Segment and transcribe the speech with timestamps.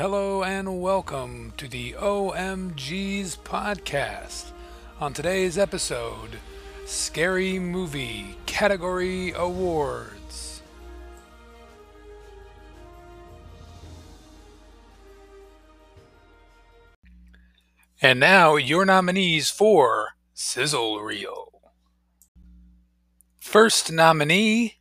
[0.00, 4.46] Hello and welcome to the OhMGs podcast.
[4.98, 6.38] On today's episode,
[6.86, 10.62] Scary Movie Category Awards.
[18.00, 21.60] And now, your nominees for Sizzle Reel.
[23.38, 24.78] First nominee,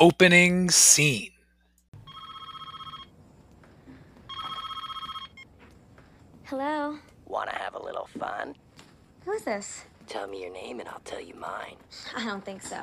[0.00, 1.35] Opening Scene.
[6.46, 6.96] Hello.
[7.26, 8.54] Want to have a little fun?
[9.24, 9.84] Who is this?
[10.06, 11.74] Tell me your name and I'll tell you mine.
[12.16, 12.80] I don't think so.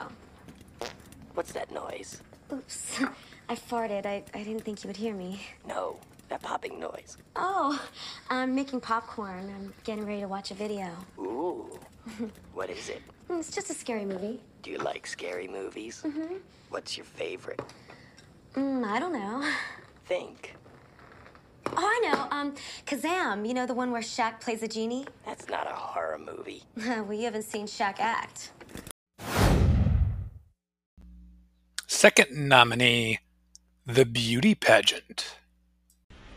[1.34, 2.22] What's that noise?
[2.52, 3.00] Oops.
[3.50, 4.06] I farted.
[4.06, 5.42] I, I didn't think you would hear me.
[5.68, 5.98] No,
[6.30, 7.18] that popping noise.
[7.36, 7.82] Oh,
[8.30, 9.50] I'm making popcorn.
[9.56, 10.90] I'm getting ready to watch a video.
[11.18, 11.80] Ooh.
[12.54, 13.02] what is it?
[13.30, 14.42] Mm, It's just a scary movie.
[14.62, 16.04] Do you like scary movies?
[16.06, 16.36] Mm-hmm.
[16.70, 17.62] What's your favorite?
[18.56, 19.50] Mm, I don't know.
[20.06, 20.56] Think.
[21.68, 22.28] Oh, I know.
[22.32, 22.54] Um,
[22.86, 23.48] Kazaam.
[23.48, 25.06] You know the one where Shaq plays a genie?
[25.26, 26.64] That's not a horror movie.
[26.78, 28.52] well, you haven't seen Shaq act.
[31.88, 33.20] Second nominee,
[33.86, 35.38] The Beauty Pageant.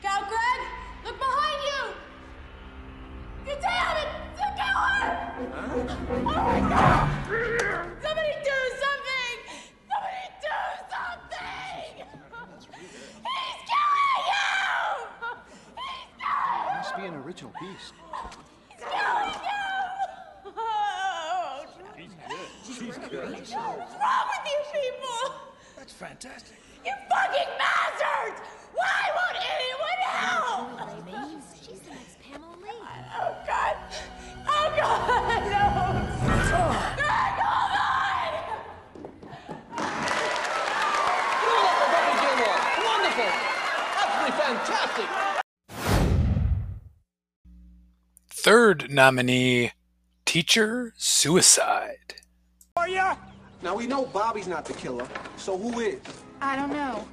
[0.02, 0.60] Go, Greg!
[1.04, 1.94] Look behind you!
[3.46, 5.06] Get down and get going!
[6.24, 7.08] Oh my God!
[8.00, 9.36] Somebody do something!
[9.90, 10.56] Somebody do
[10.92, 12.06] something!
[12.46, 12.66] He's
[13.66, 14.46] killing you!
[15.74, 16.06] He's
[16.46, 17.92] killing Must be an original piece.
[18.70, 20.52] He's killing you!
[20.58, 21.66] Oh,
[22.64, 23.32] She's good.
[23.32, 25.34] what's wrong with you people?
[25.76, 26.56] That's fantastic.
[48.96, 49.72] Nominee,
[50.24, 52.14] Teacher Suicide.
[53.62, 56.00] Now we know Bobby's not the killer, so who is?
[56.40, 57.06] I don't know.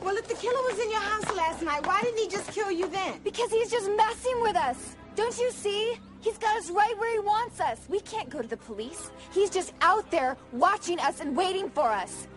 [0.00, 2.70] Well, if the killer was in your house last night, why didn't he just kill
[2.70, 3.20] you then?
[3.24, 4.94] Because he's just messing with us.
[5.16, 5.96] Don't you see?
[6.20, 7.80] He's got us right where he wants us.
[7.88, 9.10] We can't go to the police.
[9.32, 12.28] He's just out there watching us and waiting for us.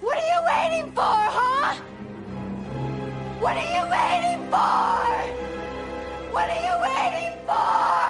[0.00, 1.74] What are you waiting for, huh?
[3.40, 5.44] What are you waiting for?
[6.32, 8.03] What are you waiting for?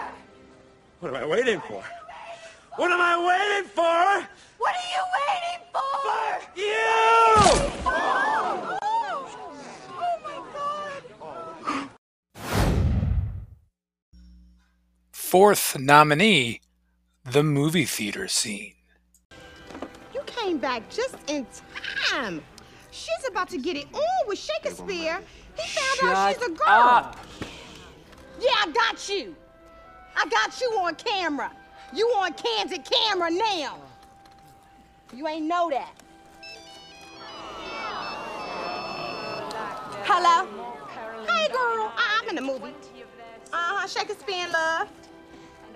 [1.05, 1.85] What am I waiting for?
[2.77, 4.27] What am I waiting for?
[4.57, 6.01] What are you waiting for?
[6.57, 6.95] You!
[7.85, 8.79] Oh,
[10.01, 11.89] oh my
[15.13, 16.63] Fourth nominee,
[17.31, 18.73] The Movie Theater Scene.
[20.15, 21.47] You came back just in
[22.09, 22.43] time.
[22.93, 25.21] She's about to get it on with Shakespeare.
[25.55, 27.15] He found out she's a girl.
[28.41, 29.37] Yeah, I got you.
[30.17, 31.51] I got you on camera.
[31.93, 33.79] You on candid camera now.
[35.15, 35.93] You ain't know that.
[40.07, 40.47] Hello?
[41.27, 41.93] Hey, girl.
[41.97, 42.75] I- I'm in the movie.
[43.53, 44.89] Uh-huh, Shakespeare spin, love.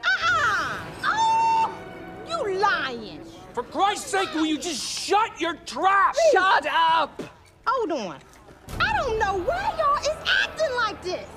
[0.05, 0.79] Uh-uh.
[1.05, 1.73] Oh,
[2.29, 3.25] you lying.
[3.53, 6.17] For Christ's sake, will you just shut your trap?
[6.33, 7.23] Shut up!
[7.67, 8.19] Hold on.
[8.81, 11.29] I don't know why y'all is acting like this.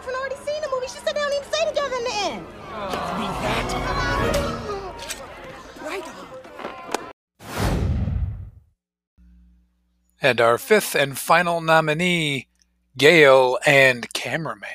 [0.00, 0.86] My girlfriend already seen the movie.
[0.86, 2.46] She said they don't even stay together in the end.
[5.82, 6.26] Right on.
[10.22, 12.48] And our fifth and final nominee,
[12.96, 14.70] Gail and Cameraman.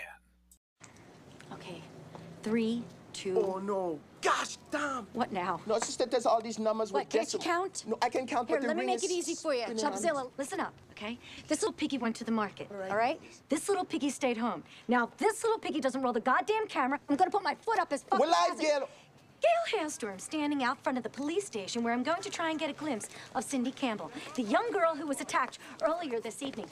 [1.54, 1.82] Okay,
[2.44, 2.84] three,
[3.14, 3.40] two.
[3.40, 4.00] Oh no.
[4.26, 5.06] Gosh, damn.
[5.14, 5.62] What now?
[5.68, 7.84] No, it's just that there's all these numbers What, with can't you count?
[7.88, 9.62] No, I can count, Here, but the let me ring make it easy for you.
[9.64, 9.98] spinning on me.
[10.00, 11.20] Chubzilla, listen up, okay?
[11.48, 13.22] This little piggy went to the market, all right?
[13.50, 14.64] This little piggy stayed home.
[14.88, 17.00] Now, if this little piggy doesn't roll the goddamn camera.
[17.08, 18.90] I'm gonna put my foot up his fucking Well, I ass and- get.
[19.42, 22.60] Gail Hailstorm standing out front of the police station where I'm going to try and
[22.60, 26.68] get a glimpse of Cindy Campbell, the young girl who was attacked earlier this evening.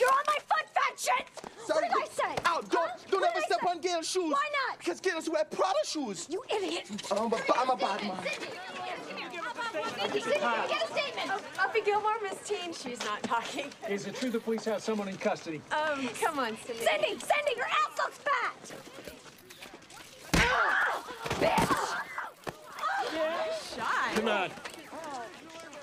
[0.00, 1.26] You're on my foot, fat shit!
[1.66, 2.42] What did I say?
[2.44, 2.68] Out!
[2.70, 2.96] Don't, Huh?
[3.10, 3.68] don't ever I step say?
[3.70, 4.32] on Gail's shoes.
[4.32, 4.78] Why not?
[4.78, 6.26] Because Gail's wear Prada shoes.
[6.30, 6.86] You idiot!
[7.12, 8.16] I'm a, I'm a bad man.
[8.24, 11.42] Cindy, Cindy, get a statement!
[11.56, 13.66] Buffy Gilmore, Miss Teen, she's not talking.
[13.88, 15.60] Is it true the police have someone in custody?
[15.70, 16.84] Um, come on, Cindy.
[16.84, 18.72] Cindy, Cindy, your ass looks fat!
[21.40, 21.96] Bitch!
[23.74, 24.14] Shy.
[24.14, 24.50] Come on.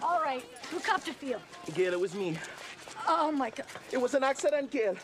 [0.01, 1.41] All right, who copped a feel?
[1.73, 2.37] Gail, it was me.
[3.07, 3.65] Oh my god.
[3.91, 4.95] It was an accident, Gail.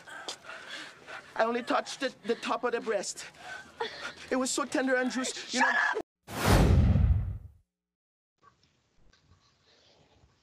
[1.36, 3.24] I only touched the, the top of the breast.
[4.30, 5.58] It was so tender and juicy.
[5.58, 5.72] You know,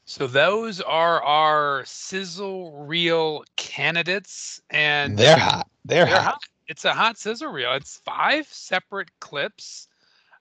[0.10, 5.68] So those are our sizzle reel candidates, and They're hot.
[5.86, 6.42] They're, hot.
[6.68, 7.74] It's a hot sizzle reel.
[7.74, 9.88] It's five separate clips.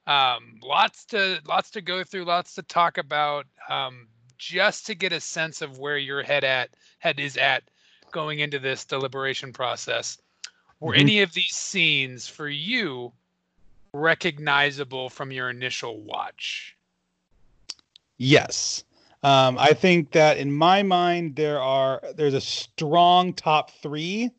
[0.07, 3.47] Um, lots to lots to go through, lots to talk about.
[3.69, 4.09] Um,
[4.39, 7.65] just to get a sense of where your head at head is at
[8.11, 10.19] going into this deliberation process.
[10.81, 11.01] Were Mhm.
[11.01, 13.13] any of these scenes for you
[13.93, 16.77] recognizable from your initial watch?
[18.19, 18.85] Yes.
[19.23, 24.31] Um, I think that in my mind there are there's a strong top three,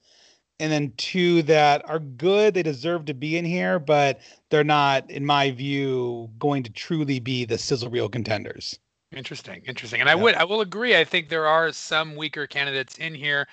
[0.59, 2.53] and then two that are good.
[2.53, 4.19] They deserve to be in here, but
[4.49, 8.79] they're not, in my view, going to truly be the sizzle reel contenders.
[9.15, 10.97] Interesting, interesting, and I would I will agree.
[10.97, 13.47] I think there are some weaker candidates in here,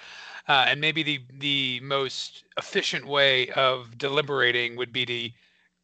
[0.48, 5.30] uh, and maybe the the most efficient way of deliberating would be to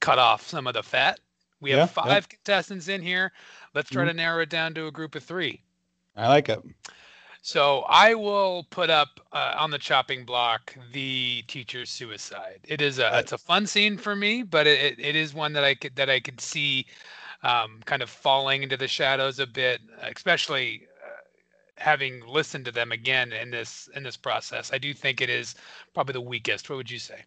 [0.00, 1.20] cut off some of the fat.
[1.60, 1.86] We have yeah.
[1.86, 3.32] five contestants in here.
[3.72, 4.08] Let's try Mhm.
[4.08, 5.62] to narrow it down to a group of three.
[6.16, 6.60] I like it.
[7.42, 12.60] So I will put up uh, on the chopping block the teacher's suicide.
[12.64, 15.54] It is a it's a fun scene for me, but it, it, it is one
[15.54, 16.86] that I could that I could see
[17.42, 21.22] um, kind of falling into the shadows a bit, especially uh,
[21.76, 24.70] having listened to them again in this in this process.
[24.72, 25.54] I do think it is
[25.94, 26.68] probably the weakest.
[26.68, 27.22] What would you say?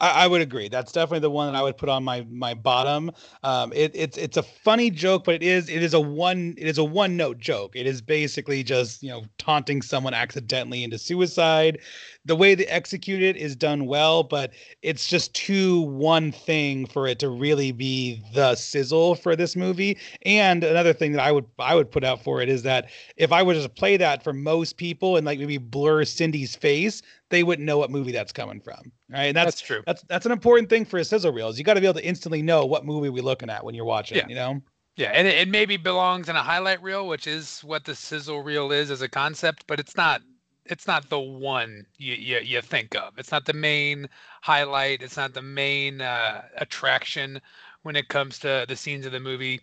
[0.00, 0.68] I, I would agree.
[0.68, 3.10] That's definitely the one that I would put on my my bottom.
[3.42, 6.66] Um, it, it's it's a funny joke, but it is it is a one it
[6.66, 7.74] is a one note joke.
[7.74, 11.78] It is basically just you know taunting someone accidentally into suicide.
[12.26, 14.52] The way they execute it is done well, but
[14.82, 19.96] it's just too one thing for it to really be the sizzle for this movie.
[20.22, 23.32] And another thing that I would I would put out for it is that if
[23.32, 27.42] I were to play that for most people and like maybe blur Cindy's face, they
[27.42, 28.92] wouldn't know what movie that's coming from.
[29.10, 29.26] Right.
[29.26, 29.82] And that's, That's true.
[29.86, 32.00] That's that's an important thing for a sizzle reel is you got to be able
[32.00, 34.18] to instantly know what movie we're looking at when you're watching.
[34.18, 34.28] Yeah.
[34.28, 34.62] You know.
[34.96, 38.42] Yeah, and it, it maybe belongs in a highlight reel, which is what the sizzle
[38.42, 40.22] reel is as a concept, but it's not
[40.68, 43.18] it's not the one you, you, you think of.
[43.18, 44.08] It's not the main
[44.42, 45.02] highlight.
[45.02, 47.40] It's not the main uh, attraction
[47.82, 49.60] when it comes to the scenes of the movie.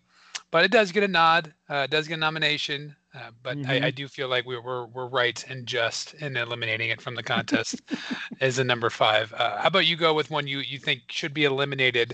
[0.51, 1.53] But it does get a nod.
[1.69, 2.95] Uh, it does get a nomination.
[3.15, 6.89] Uh, but I, I do feel like we we're, we're right and just in eliminating
[6.89, 7.81] it from the contest
[8.41, 9.31] as a number five.
[9.33, 12.13] Uh, how about you go with one you, you think should be eliminated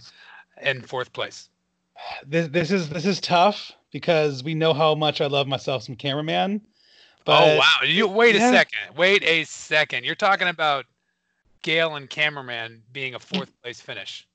[0.62, 1.50] in fourth place?
[2.26, 5.96] This this is this is tough because we know how much I love myself some
[5.96, 6.62] cameraman.
[7.28, 7.86] oh wow!
[7.86, 8.96] You wait a second.
[8.96, 10.06] Wait a second.
[10.06, 10.86] You're talking about
[11.62, 14.28] Gail and Cameraman being a fourth place finish.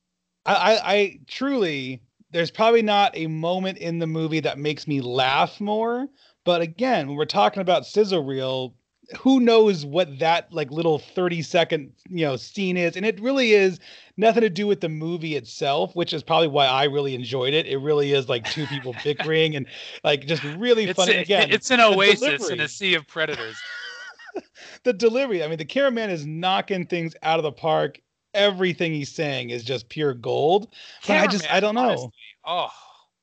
[0.47, 2.01] I, I, I truly
[2.31, 6.09] there's probably not a moment in the movie that makes me laugh more.
[6.45, 8.75] But again, when we're talking about sizzle reel,
[9.19, 13.53] who knows what that like little 30 second you know scene is and it really
[13.53, 13.79] is
[14.17, 17.67] nothing to do with the movie itself which is probably why i really enjoyed it
[17.67, 19.67] it really is like two people bickering and
[20.05, 23.57] like just really It's, funny a- again it's an oasis in a sea of predators.
[24.85, 25.43] the delivery.
[25.43, 28.01] I mean, the cameraman is knocking things out of the park.
[28.33, 30.75] Everything he's saying is just pure gold.
[31.07, 31.89] But I just, I don't know.
[31.91, 32.11] honestly,
[32.45, 32.71] Oh,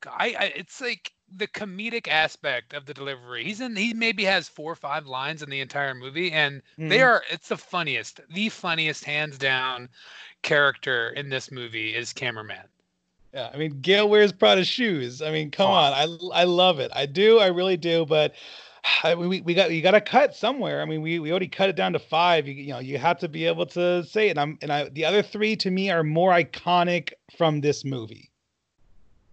[0.01, 3.43] God, I, I, it's like the comedic aspect of the delivery.
[3.43, 3.75] He's in.
[3.75, 7.05] He maybe has four or five lines in the entire movie, and they Mhm.
[7.05, 7.23] are.
[7.29, 9.89] It's the funniest, the funniest, hands down,
[10.41, 12.67] character in this movie is cameraman.
[13.33, 15.21] Yeah, I mean, Gail wears Prada shoes.
[15.21, 15.73] I mean, come Oh.
[15.73, 16.91] on, I I love it.
[16.93, 18.05] I do, I really do.
[18.05, 18.33] But
[19.03, 20.81] I, we we got you got to cut somewhere.
[20.81, 22.47] I mean, we we already cut it down to five.
[22.47, 24.31] You, you know, you have to be able to say it.
[24.31, 28.30] And I'm and I the other three to me are more iconic from this movie.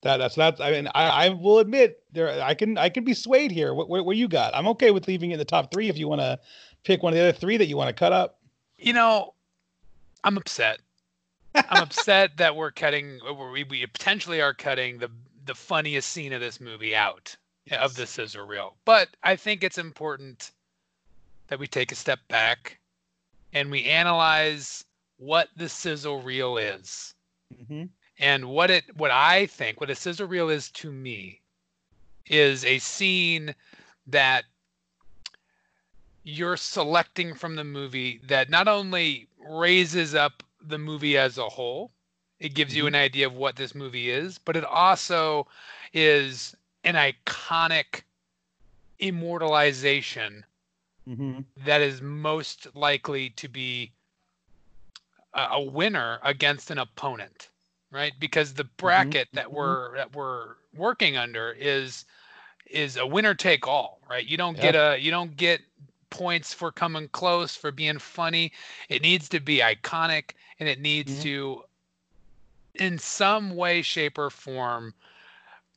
[0.03, 0.61] That that's that's.
[0.61, 3.75] I mean, I I will admit there I can I can be swayed here.
[3.75, 4.55] What what, what you got?
[4.55, 6.39] I'm okay with leaving it in the top three if you want to
[6.85, 8.39] pick one of the other three that you want to cut up.
[8.77, 9.35] You know,
[10.23, 10.79] I'm upset.
[11.55, 13.19] I'm upset that we're cutting.
[13.53, 15.11] We, we potentially are cutting the
[15.45, 17.37] the funniest scene of this movie out
[17.73, 18.77] of the sizzle reel.
[18.85, 20.53] But I think it's important
[21.49, 22.79] that we take a step back
[23.53, 24.85] and we analyze
[25.17, 27.15] what the sizzle reel is
[27.55, 27.85] Mm-hmm.
[28.19, 31.41] And what it what I think what a sizzle reel is to me
[32.27, 33.55] is a scene
[34.07, 34.45] that
[36.25, 41.93] you're selecting from the movie that not only raises up the movie as a whole,
[42.39, 45.47] it gives you an idea of what this movie is, but it also
[45.93, 48.03] is an iconic
[48.99, 50.45] immortalization
[51.09, 51.41] Mm-hmm.
[51.65, 53.93] that is most likely to be
[55.33, 57.49] a, a winner against an opponent,
[57.91, 58.13] right?
[58.19, 59.53] Because the bracket that mhm.
[59.53, 62.05] we're that we're working under is
[62.71, 64.25] is a winner take all, right?
[64.27, 65.61] You don't get a you don't get
[66.11, 68.53] points for coming close for being funny.
[68.89, 71.21] It needs to be iconic and it needs Mhm.
[71.21, 71.65] to
[72.75, 74.95] in some way shape or form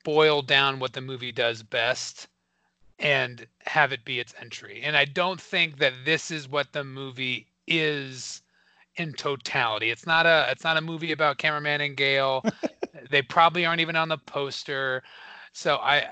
[0.03, 2.27] boil down what the movie does best
[2.99, 4.81] and have it be its entry.
[4.83, 8.40] And I don't think that this is what the movie is
[8.97, 9.89] in totality.
[9.89, 12.43] It's not a it's not a movie about cameraman and Gail.
[13.09, 15.03] they probably aren't even on the poster.
[15.53, 16.09] So I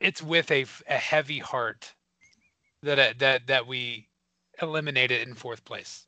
[0.00, 1.92] it's with a, a heavy heart
[2.82, 4.08] that that that we
[4.62, 6.06] eliminated in fourth place.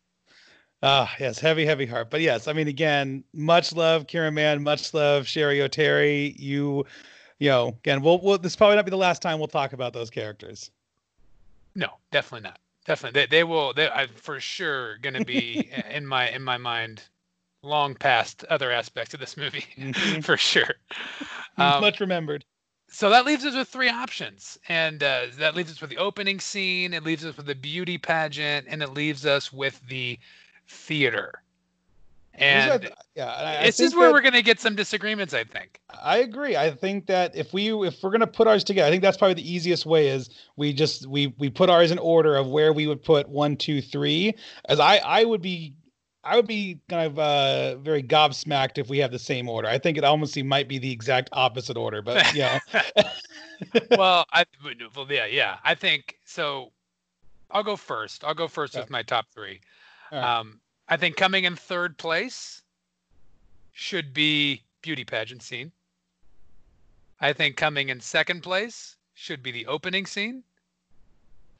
[0.83, 2.11] Ah, yes, heavy, heavy heart.
[2.11, 6.39] But yes, I mean, again, much love, Kira Mann, much love, Cheri Oteri.
[6.39, 6.85] You,
[7.39, 9.95] you know, again, we'll, we'll this probably not be the last time we'll talk about
[9.95, 10.71] those characters.
[11.75, 12.59] No, definitely not.
[12.87, 13.73] Definitely, they, they will.
[13.73, 17.03] They I for sure going to be in my in my mind
[17.63, 20.21] long past other aspects of this movie mm-hmm.
[20.21, 20.75] for sure.
[21.59, 22.45] Um, much remembered.
[22.89, 26.39] So that leaves us with three options, and uh, that leaves us with the opening
[26.39, 26.95] scene.
[26.95, 30.19] It leaves us with the beauty pageant, and it leaves us with the
[30.69, 31.43] theater.
[32.39, 35.33] And yeah, I, this is where we're going to get some disagreements.
[35.33, 35.81] I think.
[36.03, 36.57] I agree.
[36.57, 39.17] I think that if we if we're going to put ours together, I think that's
[39.17, 40.09] probably the easiest way.
[40.09, 43.57] Is we just we we put ours in order of where we would put one,
[43.57, 44.35] two, three.
[44.69, 45.75] As I I would be
[46.27, 49.69] I would be kind of uh, very gobsmacked if we have the same order.
[49.69, 52.59] I think it almost might be the exact opposite order, but yeah.
[53.93, 54.45] well, I
[54.95, 56.73] well yeah yeah I think so.
[57.51, 58.25] I'll go first.
[58.25, 58.81] I'll go first yeah.
[58.81, 59.61] with my top three.
[60.11, 60.39] Right.
[60.39, 62.63] Um, I think coming in third place
[63.73, 65.73] should be beauty pageant scene.
[67.21, 70.45] I think coming in second place should be the opening scene.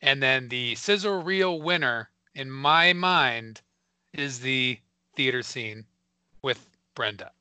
[0.03, 3.63] And then the sizzle reel winner, in my mind,
[4.13, 4.79] is the
[5.17, 5.85] theater scene
[6.43, 7.33] with Brenda.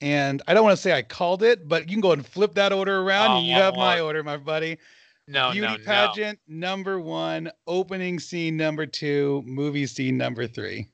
[0.00, 2.54] And I don't want to say I called it, but you can go and flip
[2.54, 3.30] that order around.
[3.30, 4.78] Oh, and you have my order, my buddy.
[5.28, 6.68] No, Beauty no, pageant no.
[6.68, 10.88] number one, opening scene number two, movie scene number three.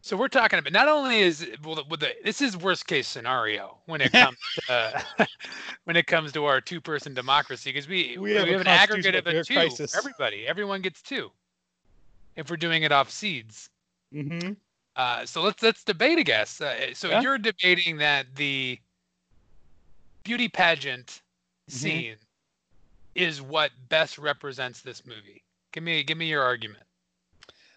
[0.00, 3.78] So we're talking about not only is well, the, the, this is worst case scenario
[3.86, 5.24] when it comes to, uh,
[5.84, 8.66] when it comes to our two person democracy because we we have, we have an
[8.66, 9.54] aggregate of a two.
[9.54, 9.96] Crisis.
[9.96, 11.30] Everybody, everyone gets two.
[12.34, 13.68] If we're doing it off seeds.
[14.12, 14.54] Mm-hmm.
[14.96, 16.60] Uh, so let's let's debate, I guess.
[16.60, 17.20] Uh, so yeah.
[17.20, 18.80] you're debating that the
[20.24, 21.76] beauty pageant mm-hmm.
[21.76, 22.16] scene
[23.14, 25.44] is what best represents this movie.
[25.72, 26.84] Give me give me your argument.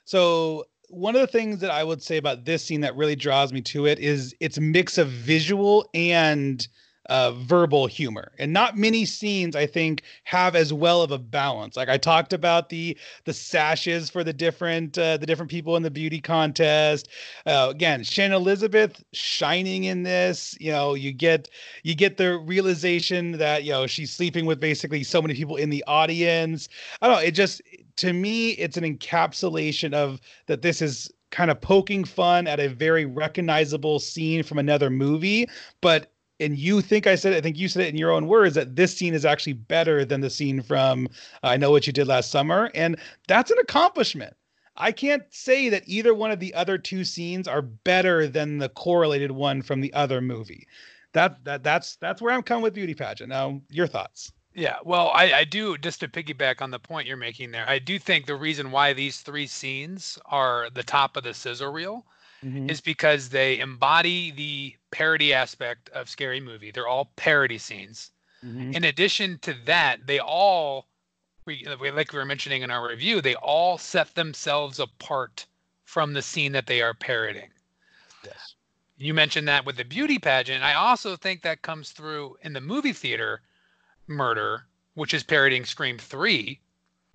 [0.06, 3.52] So one of the things that I would say about this scene that really draws
[3.52, 6.66] me to it is its mix of visual and
[7.08, 8.32] uh, verbal humor.
[8.40, 11.78] And not many scenes i think have as well of a balance.
[11.78, 15.84] Like i talked about the the sashes for the different uh, the different people in
[15.84, 17.10] the beauty contest.
[17.46, 21.50] Uh, again shannon elizabeth shining in this you know you get
[21.84, 25.70] you get the realization that you know she's sleeping with basically so many people in
[25.70, 26.70] the audience.
[27.02, 27.62] I don't know it just
[27.98, 32.68] to me it's an encapsulation of that this is kind of poking fun at a
[32.68, 35.48] very recognizable scene from another movie
[35.82, 38.28] but and you think I said it, I think you said it in your own
[38.28, 41.08] words that this scene is actually better than the scene from
[41.44, 42.72] uh, I Know What You Did Last Summer.
[42.76, 44.36] And that's an accomplishment.
[44.78, 48.70] I can't say that either one of the other two scenes are better than the
[48.70, 50.68] correlated one from the other movie.
[51.14, 53.30] That that that's that's where I'm coming with beauty pageant.
[53.30, 54.34] Now, your thoughts.
[54.54, 57.68] Yeah, well, I, I do just to piggyback on the point you're making there.
[57.68, 61.72] I do think the reason why these three scenes are the top of the sizzle
[61.72, 62.06] reel
[62.44, 62.70] mm-hmm.
[62.70, 66.72] is because they embody the parody aspect of scary movie.
[66.72, 68.12] They're all parody scenes.
[68.46, 68.72] Mm-hmm.
[68.72, 70.88] In addition to that, they all
[71.46, 75.46] we, like we were mentioning in our review, they all set themselves apart
[75.84, 77.52] from the scene that they are parodying.
[78.24, 78.56] Yes.
[78.98, 80.64] You mentioned that with the beauty pageant.
[80.64, 83.42] I also think that comes through in the movie theater
[84.08, 86.58] murder, which is parodying Scream 3.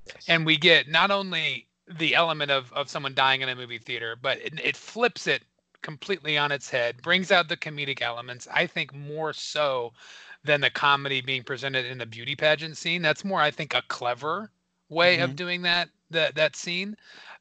[0.07, 0.25] Yes.
[0.29, 4.17] And we get not only the element of of someone dying in a movie theater,
[4.21, 5.43] but it, it flips it
[5.83, 8.47] completely on its head, brings out the comedic elements.
[8.53, 9.93] I think more so
[10.45, 13.03] than the comedy being presented in the beauty pageant scene.
[13.03, 14.51] That's more, I think, a clever
[14.89, 15.25] way mm-hmm.
[15.25, 16.97] of doing that that that scene.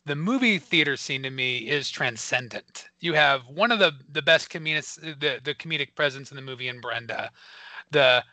[0.05, 2.87] The movie theater scene to me is transcendent.
[2.99, 6.67] You have one of the the best comedic the the comedic presence in the movie
[6.67, 7.31] in Brenda.
[7.91, 8.23] The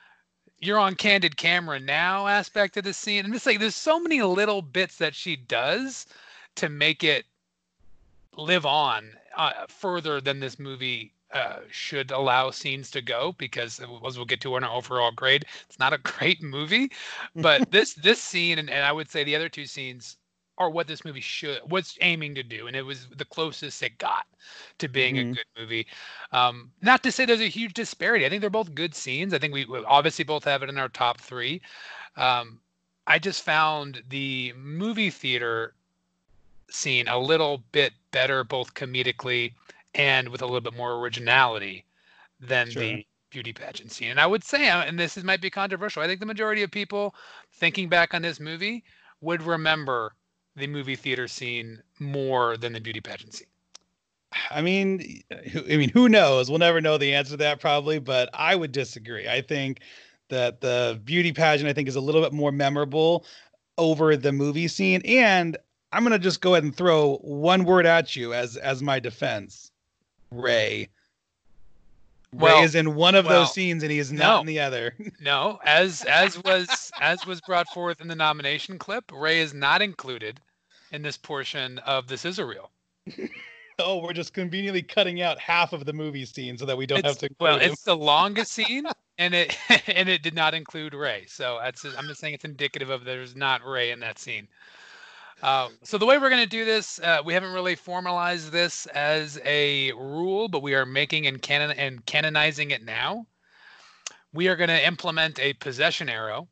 [0.59, 3.25] you're on candid camera now aspect of the scene.
[3.25, 6.07] And it's like there's so many little bits that she does
[6.57, 7.27] to make it
[8.37, 14.17] live on uh, further than this movie uh, should allow scenes to go because as
[14.17, 16.91] we'll get to in our overall grade, it's not a great movie.
[17.35, 20.17] But this this scene and, and I would say the other two scenes
[20.59, 23.99] are what this movie should what's aiming to do and it was the closest it
[23.99, 24.27] got
[24.79, 25.33] to being mm-hmm.
[25.33, 25.87] a good movie
[26.33, 29.39] um, not to say there's a huge disparity i think they're both good scenes i
[29.39, 31.61] think we obviously both have it in our top three
[32.17, 32.59] um,
[33.07, 35.75] i just found the movie theater
[36.71, 39.53] scene a little bit better both comedically
[39.95, 41.85] and with a little bit more originality
[42.41, 42.83] than sure.
[42.83, 44.11] the beauty pageant scene.
[44.11, 46.63] And I would say, uh, and this is, might be controversial, I think the majority
[46.63, 47.15] of people
[47.53, 48.85] thinking back on this movie
[49.21, 50.15] would remember
[50.55, 53.49] the movie theater scene more than the beauty pageant scene.
[54.51, 56.51] I mean, I mean, who knows?
[56.51, 59.29] We'll never know the answer to that probably, but I would disagree.
[59.29, 59.81] I think
[60.29, 63.25] that the beauty pageant I think is a little bit more memorable
[63.79, 65.57] over the movie scene and
[65.97, 69.01] I'm going to just go ahead and throw one word at you as as my
[69.01, 69.73] defense.
[70.31, 70.91] Ray.
[72.35, 74.41] Well, Ray is in one of well, those scenes and he is not no.
[74.41, 74.95] in the other.
[75.23, 79.81] No, as as was as was brought forth in the nomination clip, Ray is not
[79.81, 80.39] included
[80.93, 82.71] in this portion of this is a reel.
[83.79, 86.99] oh, we're just conveniently cutting out half of the movie scene so that we don't
[86.99, 87.73] It's- have to well, him.
[87.73, 88.85] it's the longest scene,
[89.17, 89.57] and it
[89.89, 91.25] and it did not include Ray.
[91.27, 94.47] So that's I'm just saying it's indicative of there's not Ray in that scene.
[95.43, 98.87] Uh, so the way we're going to do this, uh, we haven't really formalized this
[98.87, 103.27] as a rule, but we are making and canon and canonizing it now.
[104.33, 106.49] We are going to implement a possession arrow,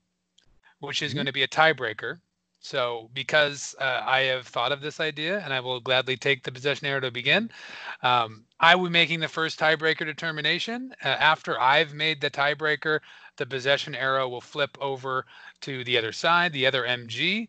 [0.81, 2.21] which is going to be a tiebreaker.
[2.61, 6.53] So because uh, I have thought of this idea, and I will gladly take the
[6.53, 7.51] possession arrow to begin,
[8.03, 10.95] um, I will be making the first tiebreaker determination.
[11.05, 13.01] Uh, after I've made the tiebreaker,
[13.37, 15.27] the possession arrow will flip over
[15.63, 16.53] to the other side.
[16.53, 17.49] The other MG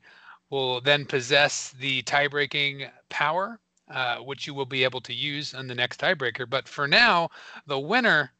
[0.49, 3.59] will then possess the tie-breaking power,
[3.89, 6.49] uh, which you will be able to use in the next tiebreaker.
[6.49, 7.29] But for now,
[7.65, 8.31] the winner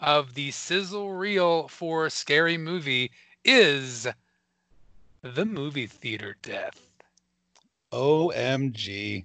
[0.00, 3.10] of the sizzle reel for scary movie
[3.44, 4.06] is
[5.22, 6.86] the movie theater death.
[7.92, 9.24] OMG.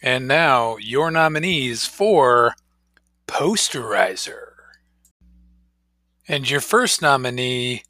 [0.00, 2.54] And now your nominees for
[3.26, 4.47] Posterizer.
[6.30, 7.84] And your first nominee,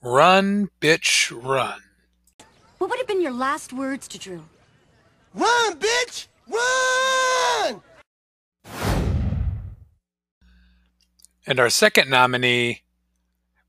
[0.00, 1.82] Run Bitch Run.
[2.78, 4.44] What would have been your last words to Drew?
[5.34, 6.26] Run, bitch!
[6.48, 7.82] Run!
[11.46, 12.82] And our second nominee,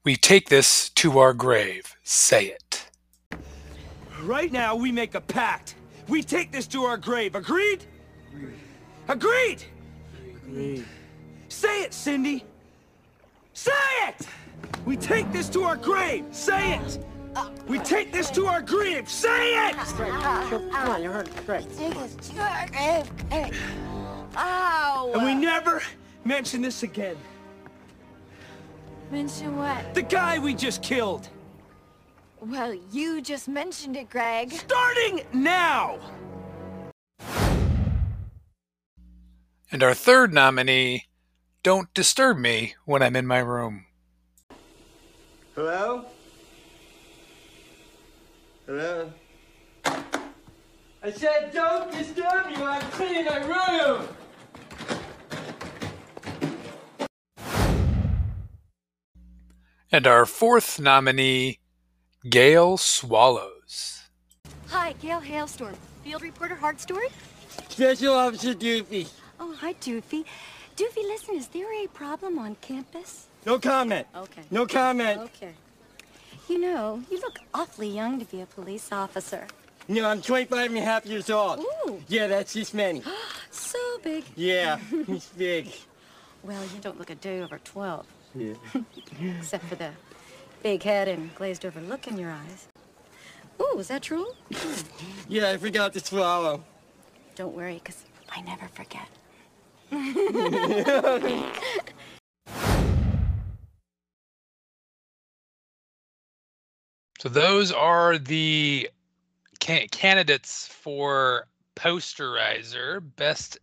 [0.06, 1.98] We Take This to Our Grave.
[2.04, 2.89] Say it.
[4.22, 5.76] Right now, we make a pact.
[6.08, 7.36] We take this to our grave.
[7.36, 7.84] Agreed?
[9.10, 9.63] Agreed!
[10.46, 10.86] Agreed.
[11.50, 12.46] Say it, Cindy!
[13.58, 13.72] Say
[14.08, 14.28] it!
[14.86, 16.26] We take this to our grave!
[16.30, 17.04] Say it!
[17.67, 19.10] We take this to our grave!
[19.10, 19.74] Say it!
[19.74, 21.34] Come on, you're hurting.
[21.43, 21.76] Great.
[21.76, 23.60] Take us to our grave.
[24.36, 25.12] Ow!
[25.12, 25.82] And we never
[26.24, 27.17] mention this again.
[29.10, 29.91] Mention what?
[29.96, 31.28] The guy we just killed.
[32.39, 34.52] Well, you just mentioned it, Greg.
[34.52, 35.98] Starting now!
[39.72, 41.08] And our third nominee,
[41.67, 43.88] Don't Disturb Me When I'm in My Room.
[45.53, 46.06] Hello?
[48.65, 49.12] Hello?
[51.03, 52.63] I said don't disturb you.
[52.63, 54.08] I'm cleaning my room.
[59.91, 61.60] And our fourth nominee,
[62.30, 64.03] Gail Swallows.
[64.69, 65.75] Hi, Gail Hailstorm,
[66.06, 67.10] field reporter, Hard Story.
[67.67, 69.10] Special Officer Doofy.
[69.38, 70.23] Oh, hi, Doofy.
[70.78, 73.28] Doofy, listen, is there a problem on campus?
[73.46, 74.06] No comment.
[74.16, 74.44] Okay.
[74.52, 75.22] No comment.
[75.22, 75.54] Okay.
[76.48, 79.48] You know, you look awfully young to be a police officer.
[79.88, 81.60] No, I'm 25 and a half years old.
[81.88, 82.02] Ooh.
[82.08, 83.02] Yeah, that's just many.
[83.50, 84.24] So big.
[84.36, 85.70] Yeah, he's big.
[86.44, 88.54] Well, you don't look a day over 12, Yeah.
[89.40, 89.90] except for the
[90.62, 92.68] big head and glazed over look in your eyes.
[93.62, 94.28] Ooh, is that true?
[95.28, 96.63] Yeah, I forgot to swallow.
[97.36, 99.08] Don't worry, because I never forget.
[107.19, 108.89] So those are the
[109.60, 113.58] ca- candidates for posterizer, best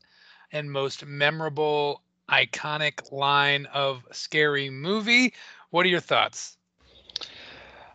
[0.53, 5.35] and most memorable iconic line of scary movie.
[5.71, 6.57] What are your thoughts?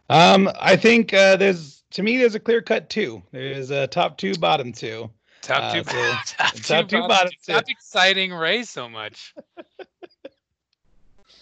[0.09, 3.21] Um, I think uh, there's to me there's a clear cut two.
[3.31, 5.09] There's a top two, bottom two.
[5.41, 7.35] Top Uh, two, so- top, top two, two, bottom bottom two.
[7.37, 7.53] two.
[7.53, 9.33] Stop exciting Ray so much.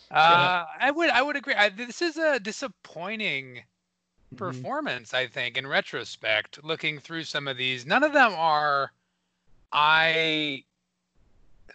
[0.09, 1.53] Uh, I would I would agree.
[1.53, 3.61] I, this is a disappointing
[4.37, 5.13] performance.
[5.13, 8.93] I think in retrospect, looking through some of these, none of them are.
[9.73, 10.63] I.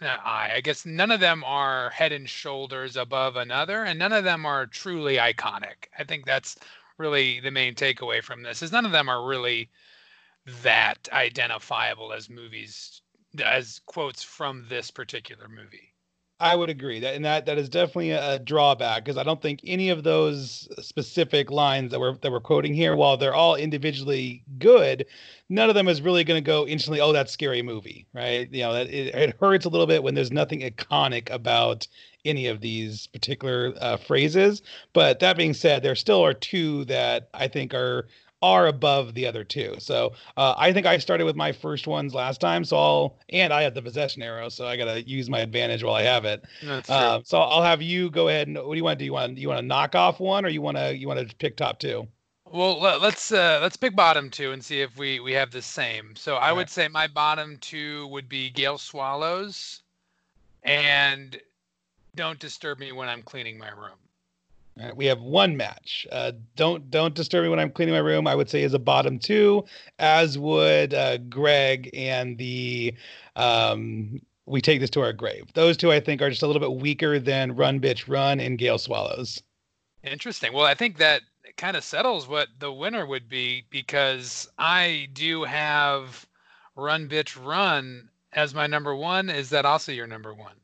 [0.01, 0.53] I.
[0.55, 4.47] I guess none of them are head and shoulders above another, and none of them
[4.47, 5.87] are truly iconic.
[5.99, 6.55] I think that's
[6.97, 8.63] really the main takeaway from this.
[8.63, 9.69] Is none of them are really
[10.45, 13.01] that identifiable as movies,
[13.43, 15.93] as quotes from this particular movie.
[16.39, 19.61] I would agree that, and that that is definitely a, drawback because I don't think
[19.63, 24.43] any of those specific lines that we're that we're quoting here, while they're all individually
[24.59, 25.05] good,
[25.47, 26.99] none of them is really going to go instantly.
[26.99, 28.51] Oh, that's scary movie, right?
[28.51, 31.87] You know, that it, it hurts a little bit when there's nothing iconic about
[32.25, 34.61] any of these particular uh, phrases.
[34.91, 38.07] But that being said, there still are two that I think are
[38.43, 39.73] are above the other two.
[39.79, 42.65] So uh, I think I started with my first ones last time.
[42.65, 45.95] So I'll and I have the possession arrow, so I gotta use my advantage while
[45.95, 46.43] I have it.
[46.61, 49.05] That's uh, so I'll have you go ahead and what do you want to do?
[49.05, 51.35] You want you want to knock off one, or you want to you want to
[51.37, 52.05] pick top two?
[52.51, 56.13] Well, let's uh, let's pick bottom two and see if we we have the same.
[56.15, 59.81] So I would say my bottom two would be Gail Swallows,
[60.63, 61.39] and
[62.13, 64.02] Don't Disturb Me When I'm Cleaning My Room.
[64.79, 66.07] All right, we have one match.
[66.11, 68.25] Uh, don't don't disturb me when I'm cleaning my room.
[68.25, 69.63] I would say is a bottom two,
[69.99, 72.95] as would uh, Greg and the
[73.35, 75.45] um, we take this to our grave.
[75.53, 78.57] Those two I think are just a little bit weaker than Run Bitch Run and
[78.57, 79.41] Gail Swallows.
[80.03, 80.53] Interesting.
[80.53, 81.21] Well, I think that
[81.55, 86.27] kind of settles what the winner would be because I do have
[86.75, 89.29] Run Bitch Run as my number one.
[89.29, 90.55] Is that also your number one?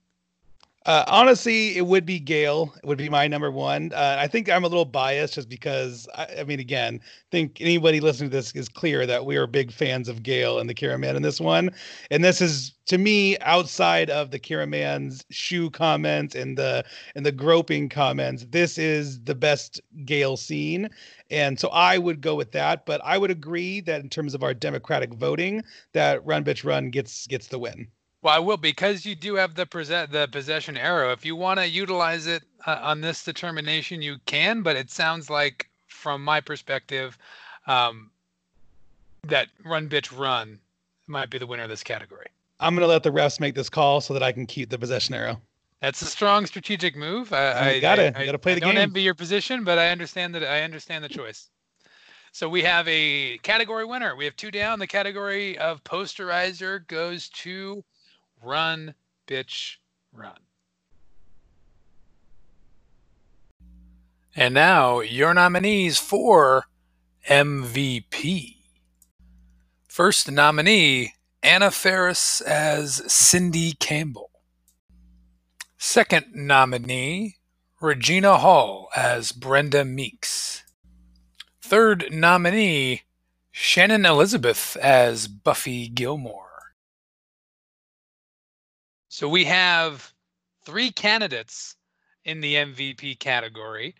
[0.90, 2.74] Uh, honestly, it would be Gail.
[2.78, 3.92] It would be my number one.
[3.94, 7.00] Uh, I think I'm a little biased just because I, I, mean, again,
[7.30, 10.68] think anybody listening to this is clear that we are big fans of Gail and
[10.68, 11.70] the Kira Man in this one.
[12.10, 17.24] And this is to me outside of the Kira Man's shoe comments and the and
[17.24, 18.48] the groping comments.
[18.50, 20.90] This is the best Gail scene,
[21.30, 22.88] and so I would go with that.
[22.88, 25.62] But I would agree that in terms of our democratic voting,
[25.94, 27.90] that Run Bitch Run gets gets the win.
[28.22, 31.12] Well, I will because you do have the present the possession arrow.
[31.12, 34.62] If you want to utilize it uh, on this determination, you can.
[34.62, 37.18] But it sounds like, from my perspective,
[37.68, 38.12] um,
[39.24, 40.60] that run bitch run
[41.08, 42.28] might be the winner of this category.
[42.60, 45.16] I'm gonna let the refs make this call so that I can keep the possession
[45.16, 45.40] arrow.
[45.82, 47.32] That's a strong strategic move.
[47.32, 48.14] I, you got it.
[48.20, 48.76] You got to play the I game.
[48.76, 50.44] don't envy your position, but I understand that.
[50.44, 51.50] I understand the choice.
[52.34, 54.16] So we have a category winner.
[54.16, 54.80] We have two down.
[54.80, 57.82] The category of posterizer goes to
[58.42, 58.96] Run,
[59.28, 59.78] bitch,
[60.14, 60.40] run.
[64.36, 66.66] And now, your nominees for
[67.30, 68.56] MVP.
[69.88, 74.30] First nominee, Anna Faris as Cindy Campbell.
[75.78, 77.36] Second nominee,
[77.82, 80.64] Regina Hall as Brenda Meeks.
[81.62, 83.04] Third nominee,
[83.52, 86.49] Shannon Elizabeth as Buffy Gilmore.
[89.10, 90.14] So we have
[90.66, 91.76] three candidates
[92.26, 93.96] in the MVP category,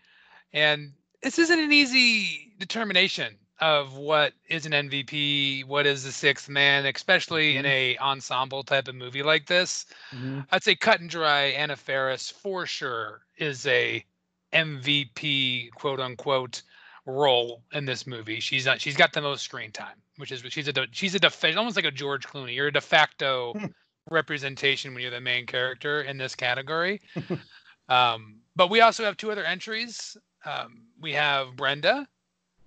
[0.52, 0.92] and
[1.22, 6.86] this isn't an easy determination of what is an MVP, what is the sixth man,
[6.86, 7.58] especially mm-hmm.
[7.58, 9.86] in a ensemble type of movie like this.
[10.14, 10.40] Mm-hmm.
[10.50, 11.46] I'd say cut and dry.
[11.46, 14.04] Anna Faris for sure is a
[14.52, 16.62] MVP quote unquote
[17.04, 18.40] role in this movie.
[18.40, 21.44] She's not, she's got the most screen time, which is she's a she's a def,
[21.56, 22.54] almost like a George Clooney.
[22.54, 23.54] You're a de facto
[24.10, 27.00] representation when you're the main character in this category.
[27.88, 30.16] um, but we also have two other entries.
[30.44, 32.06] Um, we have Brenda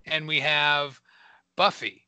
[0.06, 1.00] and we have
[1.56, 2.06] Buffy.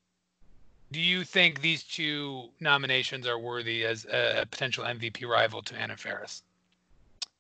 [0.93, 5.97] Do you think these two nominations are worthy as a potential MVP rival to Anna
[5.97, 6.43] Faris?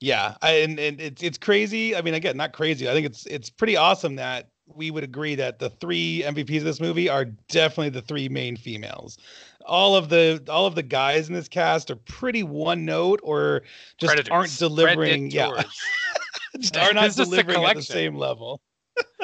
[0.00, 1.96] Yeah, I, and, and it's it's crazy.
[1.96, 2.88] I mean, again, not crazy.
[2.88, 6.64] I think it's it's pretty awesome that we would agree that the three MVPs of
[6.64, 9.16] this movie are definitely the three main females
[9.66, 13.62] all of the all of the guys in this cast are pretty one note or
[13.98, 14.32] just Predators.
[14.32, 15.30] aren't delivering.
[15.30, 15.62] Yeah,
[16.58, 18.60] just are not delivering at the same level.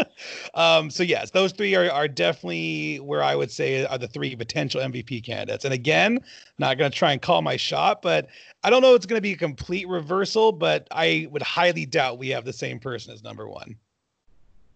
[0.55, 4.37] um, so yes, those three are, are definitely where I would say are the three
[4.37, 5.65] potential MVP candidates.
[5.65, 6.21] And again,
[6.59, 8.29] not going to try and call my shot, but
[8.63, 12.19] I don't know it's going to be a complete reversal, but I would highly doubt
[12.19, 13.77] we have the same person as number one.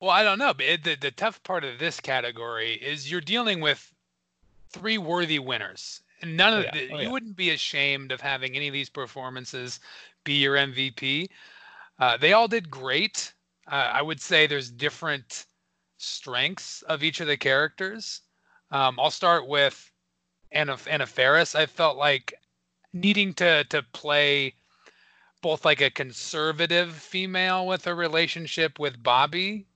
[0.00, 3.20] Well, I don't know, but it, the the tough part of this category is you're
[3.20, 3.92] dealing with
[4.70, 6.00] three worthy winners.
[6.22, 6.72] And none oh, of yeah.
[6.72, 7.11] the, oh, you yeah.
[7.11, 9.81] wouldn't be ashamed of having any of these performances
[10.24, 11.29] be your MVP.
[11.98, 13.33] Uh, they all did great.
[13.70, 15.46] Uh, I would say there's different
[15.98, 18.22] strengths of each of the characters.
[18.70, 19.90] Um, I'll start with
[20.52, 21.55] Anna Anna Faris.
[21.55, 22.35] I felt like
[22.92, 24.55] needing to to play
[25.42, 29.66] both like a conservative female with a relationship with Bobby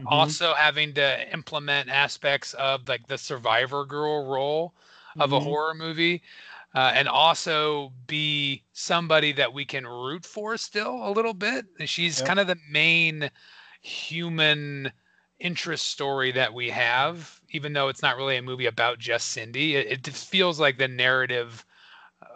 [0.00, 0.08] Mm-hmm.
[0.08, 4.74] Also having to implement aspects of like the survivor girl role
[5.18, 5.34] of mm-hmm.
[5.34, 6.22] a horror movie.
[6.74, 11.66] Uh, and also be somebody that we can root for still a little bit.
[11.84, 12.26] She's yep.
[12.26, 13.30] kind of the main
[13.82, 14.90] human
[15.38, 19.76] interest story that we have, even though it's not really a movie about just Cindy.
[19.76, 21.66] It, it feels like the narrative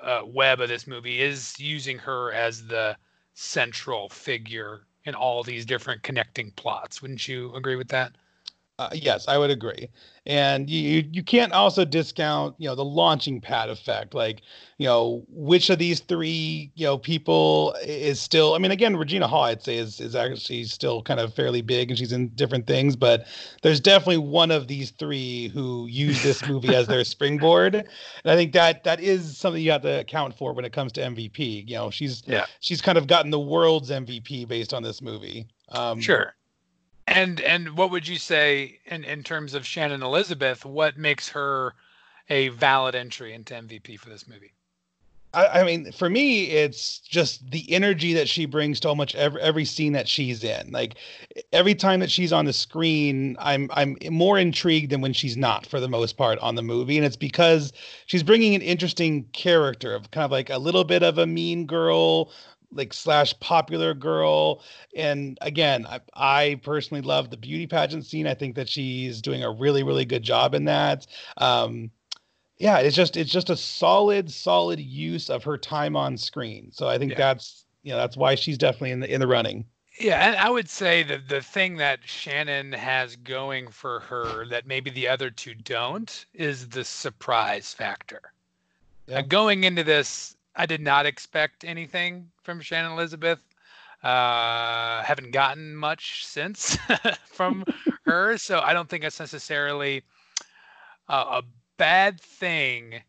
[0.03, 2.97] uh, web of this movie is using her as the
[3.33, 7.01] central figure in all these different connecting plots.
[7.01, 8.12] Wouldn't you agree with that?
[8.79, 9.89] Uh, yes, I would agree.
[10.27, 14.12] And you you can't also discount, you know, the launching pad effect.
[14.12, 14.43] Like,
[14.77, 19.29] you know, which of these three, you know, people is still I mean, again, Regina
[19.29, 22.67] Hall, I'd say is is actually still kind of fairly big and she's in different
[22.67, 23.27] things, but
[23.62, 27.75] there's definitely one of these three who use this movie as their springboard.
[27.77, 27.87] And
[28.27, 31.01] I think that that is something you have to account for when it comes to
[31.01, 31.67] MVP.
[31.67, 32.45] You know, she's yeah.
[32.61, 35.47] she's kind of gotten the world's MVP based on this movie.
[35.71, 36.35] Um, sure.
[37.07, 40.64] And and what would you say in in terms of Shannon Elizabeth?
[40.64, 41.75] What makes her
[42.29, 44.53] a valid entry into MVP for this movie?
[45.37, 49.40] I, I mean, for me, it's just the energy that she brings to almost every
[49.40, 50.71] every scene that she's in.
[50.73, 50.97] Like
[51.53, 55.66] every time that she's on the screen, I'm I'm more intrigued than when she's not,
[55.66, 56.97] for the most part, on the movie.
[56.97, 57.73] And it's because
[58.07, 61.66] she's bringing an interesting character of kind of like a little bit of a mean
[61.66, 62.33] girl,
[62.73, 64.63] like slash popular girl
[64.95, 69.43] and again I, I personally love the beauty pageant scene i think that she's doing
[69.45, 71.07] a really really good job in that
[71.39, 71.91] um
[72.59, 76.89] yeah it's just it's just a solid solid use of her time on screen so
[76.89, 77.19] i think Yeah.
[77.19, 79.65] that's you know that's why she's definitely in the in the running
[79.99, 84.67] Yeah, and I would say that the thing that Shannon has going for her that
[84.67, 88.21] maybe the other two don't is the surprise factor.
[89.07, 89.23] Yeah.
[89.23, 93.40] Going into this, I did not expect anything from Shannon Elizabeth.
[94.03, 96.77] Uh, haven't gotten much since
[97.27, 97.64] from
[98.05, 100.03] her, so I don't think it's necessarily
[101.09, 101.42] a, a
[101.77, 103.03] bad thing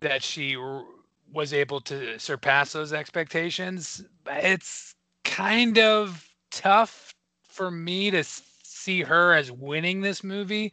[0.00, 0.84] that she r-
[1.32, 4.04] was able to surpass those expectations.
[4.26, 10.72] It's kind of tough for me to see her as winning this movie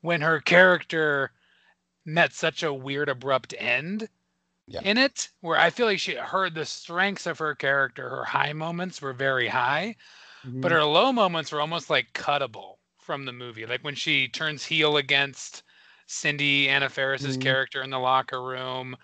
[0.00, 1.30] when her character
[2.04, 4.08] met such a weird abrupt end
[4.66, 4.80] Yeah.
[4.82, 8.52] in it where i feel like she heard the strengths of her character her high
[8.52, 9.96] moments were very high
[10.60, 14.64] but her low moments were almost like cuttable from the movie like when she turns
[14.64, 15.62] heel against
[16.06, 17.42] cindy anna Faris's Mhm.
[17.42, 18.96] character in the locker room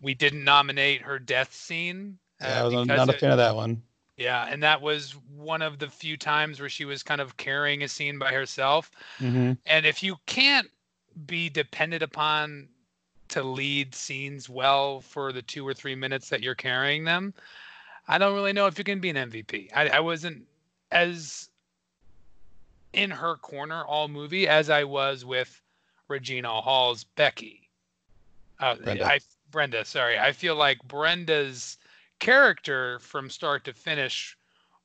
[0.00, 3.38] we didn't nominate her death scene yeah uh, i was not a it- fan of
[3.38, 3.82] that one
[4.16, 7.82] yeah, and that was one of the few times where she was kind of carrying
[7.82, 8.90] a scene by herself.
[9.20, 9.52] mm-hmm.
[9.64, 10.68] And if you can't
[11.26, 12.68] be depended upon
[13.30, 17.34] to lead scenes well for the two or three minutes that you're carrying them,
[18.08, 19.70] I don't really know if you can be an MVP.
[19.74, 20.44] I, I wasn't
[20.92, 21.48] as
[22.92, 25.60] in her corner all movie as I was with
[26.08, 27.68] Regina Hall's Becky.
[28.58, 29.06] Uh, Brenda.
[29.06, 30.18] I Brenda, sorry.
[30.18, 31.78] I feel like Brenda's
[32.18, 34.36] character from start to finish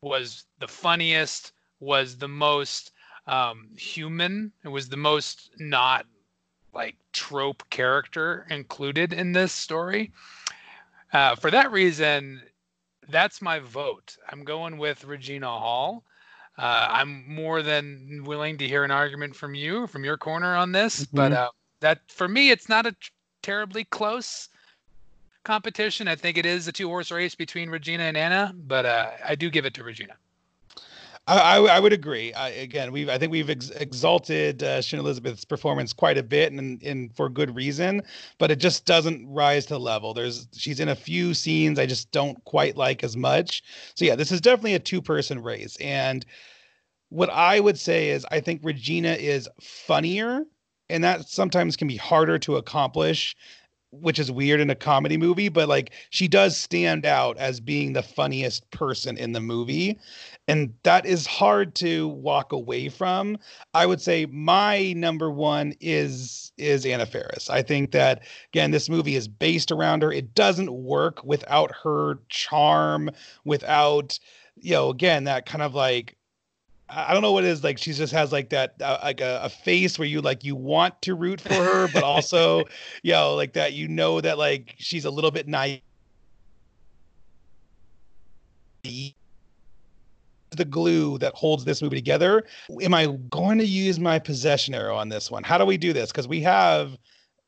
[0.02, 2.92] was the funniest, was the most
[3.28, 4.52] um, human.
[4.64, 6.06] It was the most not
[6.76, 10.12] like trope character included in this story.
[11.14, 12.42] Uh, for that reason,
[13.10, 14.18] that's my vote.
[14.30, 16.04] I'm going with Regina Hall.
[16.58, 20.72] Uh, I'm more than willing to hear an argument from you, from your corner on
[20.72, 21.36] this, but Mhm.
[21.36, 23.10] uh, that for me, it's not a t-
[23.42, 24.50] terribly close
[25.44, 26.08] competition.
[26.08, 29.36] I think it is a two horse race between Regina and Anna, but uh, I
[29.36, 30.16] do give it to Regina.
[31.28, 32.34] I, I, would agree.
[32.34, 36.82] I, again, we've I think we've ex- exalted uh, Elizabeth's performance quite a bit, and
[36.84, 38.04] and for good reason.
[38.38, 40.14] But it just doesn't rise to the level.
[40.14, 43.64] There's she's in a few scenes I just don't quite like as much.
[43.96, 45.78] So yeah, this is definitely a two person race.
[45.82, 46.24] And
[47.10, 50.44] what I would say is I think Regina is funnier,
[50.90, 53.36] and that sometimes can be harder to accomplish
[54.02, 57.94] which is weird in a comedy movie, but like she does stand out as being
[57.94, 60.00] the funniest person in the movie.
[60.48, 63.38] And that is hard to walk away from.
[63.74, 67.50] I would say my number one is is Anna Faris.
[67.50, 70.12] I think that again, this movie is based around her.
[70.12, 73.10] It doesn't work without her charm,
[73.44, 74.20] without,
[74.56, 76.16] you know, again, that kind of like
[76.88, 77.78] I don't know what it is like.
[77.80, 81.02] She just has like that, uh, like a, a face where you like you want
[81.04, 82.66] to root for her, but also,
[83.04, 83.74] you know, like that.
[83.74, 85.82] You know that like she's a little bit naive.
[88.84, 92.44] The glue that holds this movie together.
[92.82, 95.44] Am I going to use my possession arrow on this one?
[95.44, 96.12] How do we do this?
[96.12, 96.98] Because we have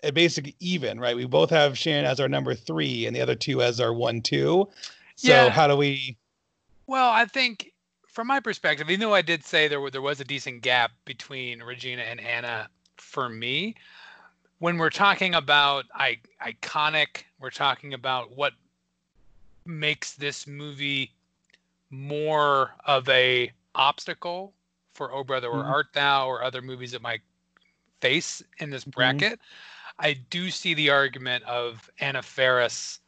[0.04, 1.16] a basic even, right?
[1.16, 4.22] We both have Shannon as our number three, and the other two as our one,
[4.22, 4.68] two.
[5.16, 5.50] So Yeah.
[5.52, 6.18] how do we?
[6.88, 7.72] Well, I think
[8.18, 10.90] from my perspective, even though I did say there were, there was a decent gap
[11.06, 13.76] between Regina and Anna for me,
[14.58, 18.54] when we're talking about I, iconic, we're talking about what
[19.68, 21.14] makes this movie
[21.92, 24.56] more of a obstacle
[24.96, 25.70] for Oh Brother Where Mhm.
[25.70, 27.22] Art Thou or other movies that might
[28.02, 29.40] face in this bracket.
[30.00, 33.00] I do see the argument of Anna Faris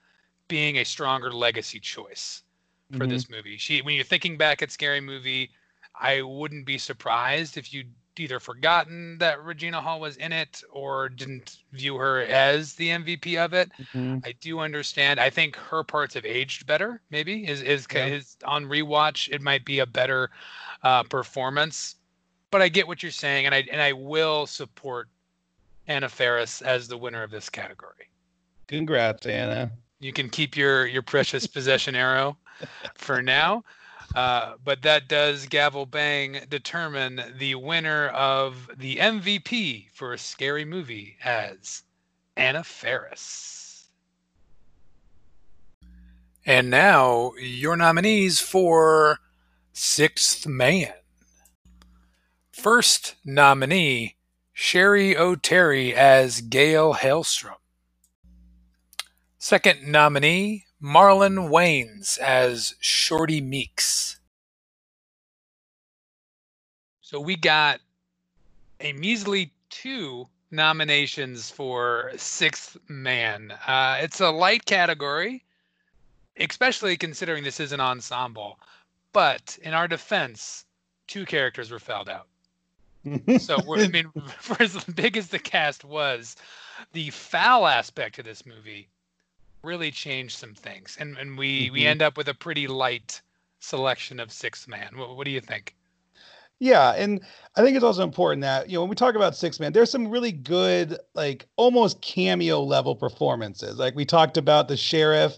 [0.48, 2.44] being a stronger legacy choice
[2.98, 3.10] for Mhm.
[3.10, 3.58] this movie.
[3.58, 5.52] She, when you're thinking back at Scary Movie,
[6.00, 11.08] I wouldn't be surprised if you'd either forgotten that Regina Hall was in it or
[11.08, 13.72] didn't view her as the MVP of it.
[13.94, 14.26] Mhm.
[14.26, 15.20] I do understand.
[15.22, 17.02] I think her parts have aged better.
[17.12, 18.08] Maybe is is, Yeah.
[18.08, 19.30] is on rewatch.
[19.32, 20.32] It might be a better
[20.84, 21.96] uh, performance,
[22.52, 25.08] but I get what you're saying, and I and I will support
[25.88, 28.10] Anna Faris as the winner of this category.
[28.68, 29.72] Congrats, Anna.
[30.00, 32.38] You can keep your your precious possession arrow
[32.96, 33.64] for now.
[34.16, 40.66] Uh, but that does gavel bang determine the winner of the MVP for a scary
[40.66, 41.84] movie as
[42.36, 43.90] Anna Faris.
[46.46, 49.20] And now your nominees for
[49.74, 50.94] Sixth Man.
[52.52, 54.16] First nominee,
[54.56, 57.56] Cheri Oteri as Gail Hailstorm.
[59.38, 64.20] Second nominee, Marlon Wayans as Shorty Meeks.
[67.02, 67.82] So we got
[68.80, 73.52] a measly two nominations for Sixth Man.
[73.68, 75.44] Uh, it's a light category,
[76.38, 78.58] especially considering this is an ensemble.
[79.12, 80.66] But in our defense,
[81.08, 82.28] two characters were fouled out.
[83.40, 86.36] So we're, I mean, for as big as the cast was,
[86.94, 88.90] the foul aspect of this movie
[89.64, 91.88] really changed some things, and and we we Mhm.
[91.88, 93.22] end up with a pretty light
[93.60, 94.98] selection of six Man.
[94.98, 95.76] What, what do you think?
[96.60, 97.22] Yeah, and
[97.56, 99.92] I think it's also important that you know when we talk about six man, there's
[99.92, 103.78] some really good, like almost cameo level performances.
[103.78, 105.38] Like we talked about the sheriff.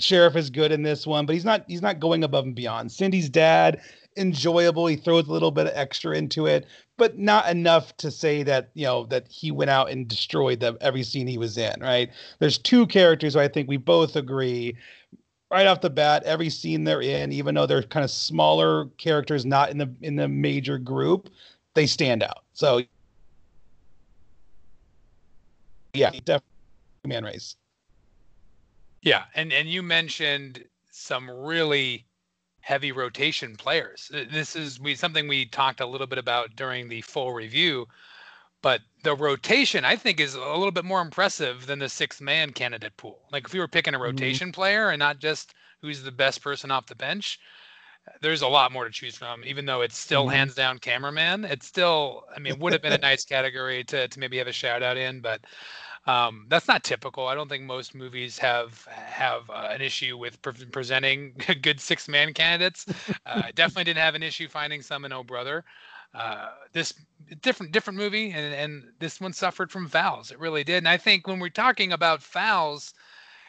[0.00, 2.92] Sheriff is good in this one, but he's not he's not going above and beyond.
[2.92, 3.80] Cindy's dad,
[4.16, 4.86] enjoyable.
[4.86, 6.66] He throws a little bit of extra into it,
[6.98, 10.76] but not enough to say that you know that he went out and destroyed the
[10.82, 11.80] every scene he was in.
[11.80, 12.10] Right?
[12.40, 14.76] There's two characters I think we both agree
[15.50, 19.46] right off the bat every scene they're in even though they're kind of smaller characters
[19.46, 21.30] not in the in the major group
[21.74, 22.82] they stand out so
[25.94, 26.42] yeah definitely
[27.06, 27.56] man race
[29.02, 32.07] Yeah, and and you mentioned some really
[32.68, 34.10] heavy rotation players.
[34.12, 37.86] This is we something we talked a little bit about during the full review,
[38.62, 42.52] but the rotation I think is a little bit more impressive than the six man
[42.52, 43.28] candidate pool.
[43.32, 46.70] Like if we were picking a rotation player and not just who's the best person
[46.70, 47.38] off the bench,
[48.20, 49.44] there's a lot more to choose from.
[49.44, 50.32] Even though it's still Mhm.
[50.32, 54.18] hands down cameraman, it's still I mean would have been a nice category to to
[54.20, 55.40] maybe have a shout out in, but
[56.08, 57.26] um, that's not typical.
[57.26, 62.08] I don't think most movies have have uh, an issue with pre- presenting good six
[62.08, 62.86] man candidates.
[63.26, 65.64] Uh, I definitely didn't have an issue finding some in Oh Brother.
[66.14, 66.94] Uh, this
[67.42, 70.30] different different movie, and and this one suffered from fouls.
[70.30, 70.78] It really did.
[70.78, 72.94] And I think when we're talking about fouls,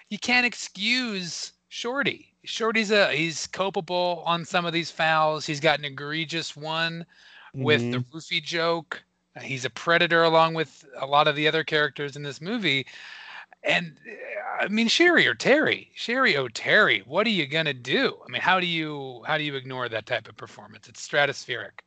[0.09, 2.33] you can't excuse Shorty.
[2.43, 5.45] Shorty's a he's culpable on some of these fouls.
[5.45, 7.05] He's got an egregious one
[7.53, 9.01] with the roofie joke.
[9.35, 12.85] Uh, He's a predator along with a lot of the other characters in this movie.
[13.63, 18.17] And uh, I mean Sherry or Terry, Cheri Oteri, what are you gonna do?
[18.25, 20.87] I mean, how do you how do you ignore that type of performance?
[20.89, 21.79] It's stratospheric.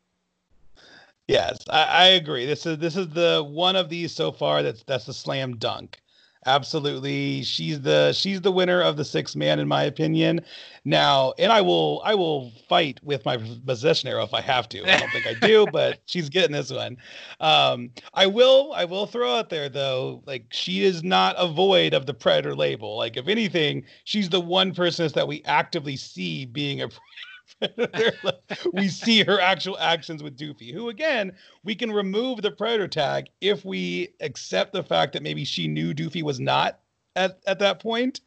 [1.28, 4.82] yes I, I agree this is this is the one of these so far that's
[4.84, 6.01] that's a slam dunk
[6.46, 7.42] absolutely.
[7.42, 10.40] She's the she's the winner of the six man in my opinion.
[10.84, 14.82] Now and i will i will fight with my possession arrow if i have to.
[14.82, 16.96] I don't think i do but she's getting this one.
[17.40, 21.94] Um i will i will throw out there though like she is not a void
[21.94, 22.96] of the predator label.
[22.96, 27.31] Like if anything she's the one person that we actively see being a predator
[28.72, 31.32] we see her actual actions with doofy who again
[31.64, 35.94] we can remove the predator tag if we accept the fact that maybe she knew
[35.94, 36.80] doofy was not
[37.16, 38.20] at, at that point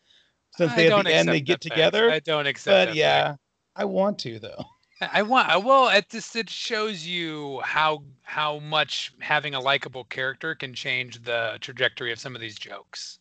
[0.58, 1.64] since I they at the end they get fact.
[1.64, 2.98] together I don't accept but that fact.
[2.98, 3.36] yeah
[3.76, 4.66] i want to though
[5.14, 5.50] I want.
[5.50, 5.90] I will.
[5.90, 11.58] It just it shows you how how much having a likable character can change the
[11.60, 13.20] trajectory of some of these jokes.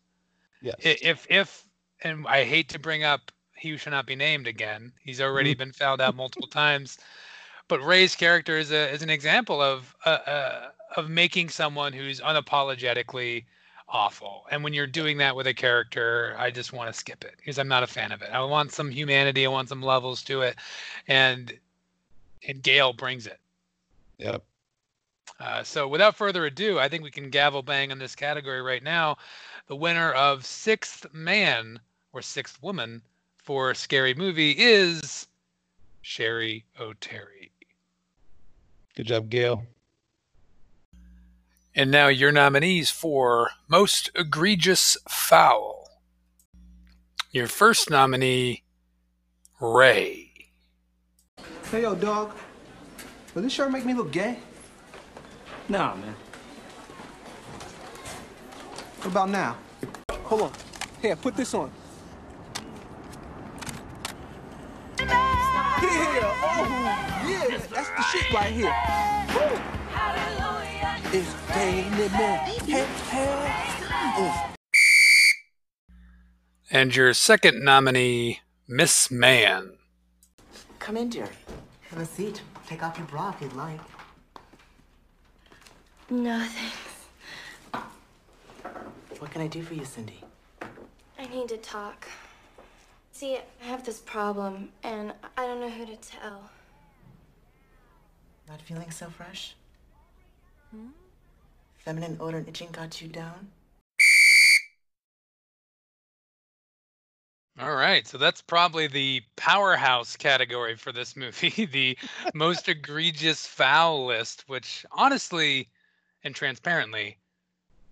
[0.62, 1.66] yes If if
[2.02, 3.32] and I hate to bring up
[3.64, 4.92] he should not be named again.
[5.00, 6.98] He's already been fouled out multiple times.
[7.66, 12.20] But Ray's character is a is an example of uh, uh, of making someone who's
[12.20, 13.46] unapologetically
[13.88, 14.46] awful.
[14.50, 17.58] And when you're doing that with a character, I just want to skip it because
[17.58, 18.30] I'm not a fan of it.
[18.30, 19.46] I want some humanity.
[19.46, 20.56] I want some levels to it,
[21.08, 21.58] and
[22.46, 23.40] and Gail brings it.
[24.18, 24.44] yep
[25.40, 28.82] Uh, so without further ado, I think we can gavel bang on this category right
[28.82, 29.16] now.
[29.68, 31.80] The winner of Sixth Man
[32.12, 33.00] or Sixth Woman
[33.44, 35.26] for Scary Movie is
[36.02, 37.50] Cheri Oteri.
[38.96, 39.66] good job gail
[41.74, 45.90] And now your nominees for Most Egregious Foul.
[47.32, 48.62] Your first nominee,
[49.60, 50.30] Ray.
[51.70, 52.32] Hey, yo, dog.
[53.34, 54.38] Will this shirt make me look gay?
[55.68, 56.14] Nah, man.
[58.98, 59.58] What about now?
[60.22, 60.52] Hold on.
[61.02, 61.70] Here, put this on.
[66.44, 68.74] Yeah, oh, yeah, that's the shit right here.
[69.34, 69.58] Woo.
[71.16, 72.38] It's Daily Man.
[72.66, 74.54] Hey, hey.
[76.70, 79.78] And your second nominee, Miss Man.
[80.78, 81.28] Come in, dear.
[81.90, 82.42] Have a seat.
[82.66, 83.80] Take off your bra if you'd like.
[86.10, 86.46] No,
[87.72, 87.86] thanks.
[89.18, 90.20] What can I do for you, Cindy?
[91.18, 92.06] I need to talk.
[93.24, 96.50] See, I have this problem, and I don't know who to tell.
[98.46, 99.56] Not feeling so fresh?
[100.70, 100.88] Hmm?
[101.78, 103.48] Feminine odor and itching got you down?
[107.58, 111.96] All right, so that's probably the powerhouse category for this movie, the
[112.34, 115.70] most egregious foul list, which honestly
[116.24, 117.16] and transparently,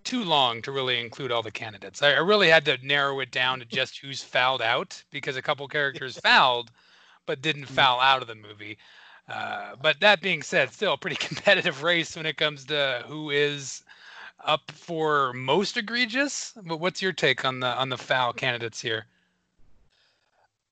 [0.05, 2.03] too long to really include all the candidates.
[2.03, 5.43] I, I really had to narrow it down to just who's fouled out because a
[5.43, 6.71] couple characters fouled,
[7.27, 7.85] but didn't Mm-hmm.
[7.85, 8.79] foul out of the movie.
[9.29, 13.31] Uh, but that being said, still a pretty competitive race when it comes to who
[13.31, 13.83] is
[14.45, 16.53] up for most egregious.
[16.67, 19.07] But what's your take on the on the foul candidates here?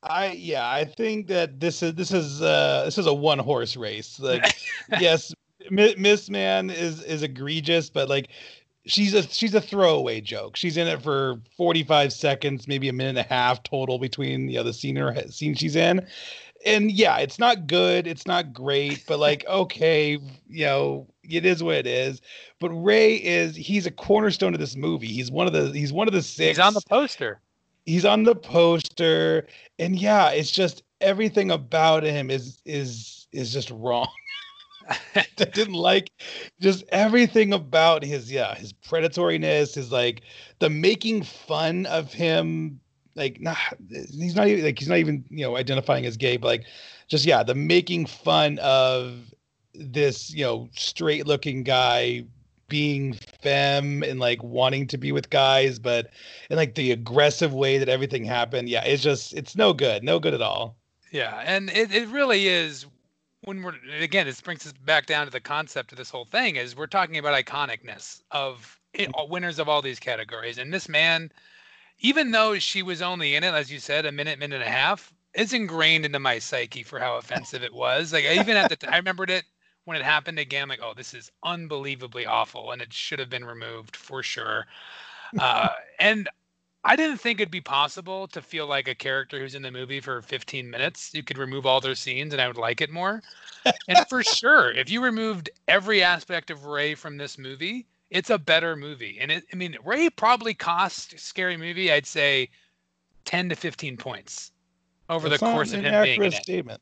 [0.03, 3.77] I yeah, I think that this is this is uh this is a one horse
[3.77, 4.19] race.
[4.19, 4.55] Like
[4.89, 5.33] yes,
[5.71, 8.31] Mi- Miss Mann is is egregious, but like
[8.91, 10.57] she's a she's a throwaway joke.
[10.57, 14.59] She's in it for 45 seconds, maybe a minute and a half total between the
[14.59, 16.07] other scene or scene she's in.
[16.67, 20.19] And yeah, it's not good, it's not great, but like okay,
[20.49, 22.21] you know, it is what it is.
[22.59, 25.09] But Ray is he's a cornerstone of this movie.
[25.09, 26.59] He's one of the he's one of the six.
[26.59, 27.41] He's on the poster.
[27.87, 29.47] He's on the poster,
[29.79, 34.09] and yeah, it's just everything about him is is is just wrong.
[35.15, 36.11] I didn't like
[36.61, 40.23] just everything about his yeah his predatoriness, his like
[40.59, 42.81] the making fun of him.
[43.17, 43.57] Like not
[43.91, 46.65] he's not even like he's not even you know identifying as gay, but like
[47.09, 49.35] just yeah the making fun of
[49.75, 52.25] this you know straight looking guy
[52.69, 56.11] being femme and like wanting to be with guys, but
[56.49, 58.69] in like the aggressive way that everything happened.
[58.69, 60.77] Yeah, it's just it's no good, no good at all.
[61.13, 62.87] Yeah, and it, it really is
[63.43, 66.57] when we're again, this brings us back down to the concept of this whole thing
[66.57, 70.59] is we're talking about iconicness of it, all- winners of all these categories.
[70.59, 71.33] And this man,
[72.01, 74.71] even though she was only in it, as you said, a minute, minute and a
[74.71, 78.13] half, it's ingrained into my psyche for how offensive it was.
[78.13, 79.45] Like even at the t- I remembered it
[79.85, 83.45] when it happened again, like, oh, this is unbelievably awful, and it should have been
[83.45, 84.67] removed for sure.
[85.39, 85.69] Uh,
[85.99, 86.29] and
[86.83, 90.01] I didn't think it'd be possible to feel like a character who's in the movie
[90.01, 91.13] for 15 minutes.
[91.13, 93.23] You could remove all their scenes and I would like it more.
[93.89, 98.39] and for sure, if you removed every aspect of Ray from this movie, it's a
[98.39, 99.19] better movie.
[99.21, 102.49] And it, I mean, Ray probably cost Scary Movie, I'd say
[103.27, 104.53] 10 to 15 points
[105.11, 106.43] over That's the course of him being in accurate it.
[106.43, 106.81] statement.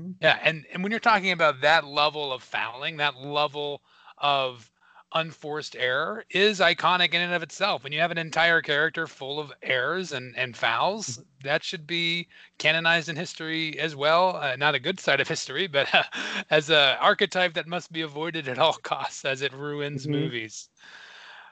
[0.00, 0.12] Mm-hmm.
[0.20, 3.82] Yeah, and and when you're talking about that level of fouling, that level
[4.18, 4.68] of
[5.14, 7.82] unforced error is iconic in and of itself.
[7.84, 12.28] When you have an entire character full of errors and and fouls, that should be
[12.58, 14.36] canonized in history as well.
[14.36, 15.88] Uh, not a good side of history, but
[16.50, 20.10] as a archetype that must be avoided at all costs, as it ruins Mhm.
[20.10, 20.68] movies.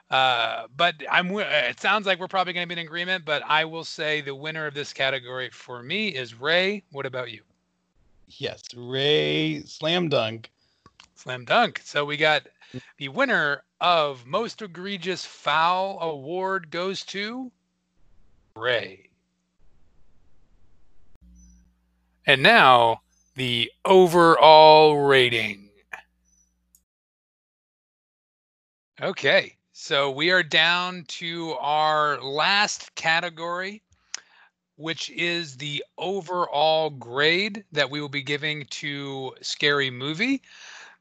[0.09, 1.35] Uh, but I'm.
[1.35, 3.25] uh, It sounds like we're probably going to be in agreement.
[3.25, 6.83] But I will say the winner of this category for me is Ray.
[6.91, 7.43] What about you?
[8.27, 10.52] Yes, Ray slam dunk.
[11.23, 11.79] Slam dunk.
[11.85, 12.43] So we got
[12.73, 12.81] mm.
[12.97, 17.49] the winner of most egregious foul award goes to
[18.57, 19.09] Ray.
[22.27, 23.03] And now
[23.35, 25.69] the overall rating.
[29.01, 33.81] Okay, so we are down to our last category,
[34.75, 40.41] which is the overall grade that we will be giving to Scary Movie.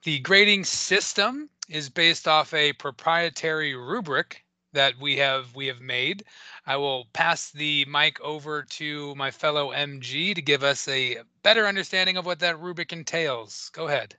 [0.05, 6.25] The grading system is based off a proprietary rubric that we have we have made.
[6.67, 11.69] I will pass the mic over to my fellow MG to give us a better
[11.69, 13.71] understanding of what that rubric entails.
[13.75, 14.17] Go ahead.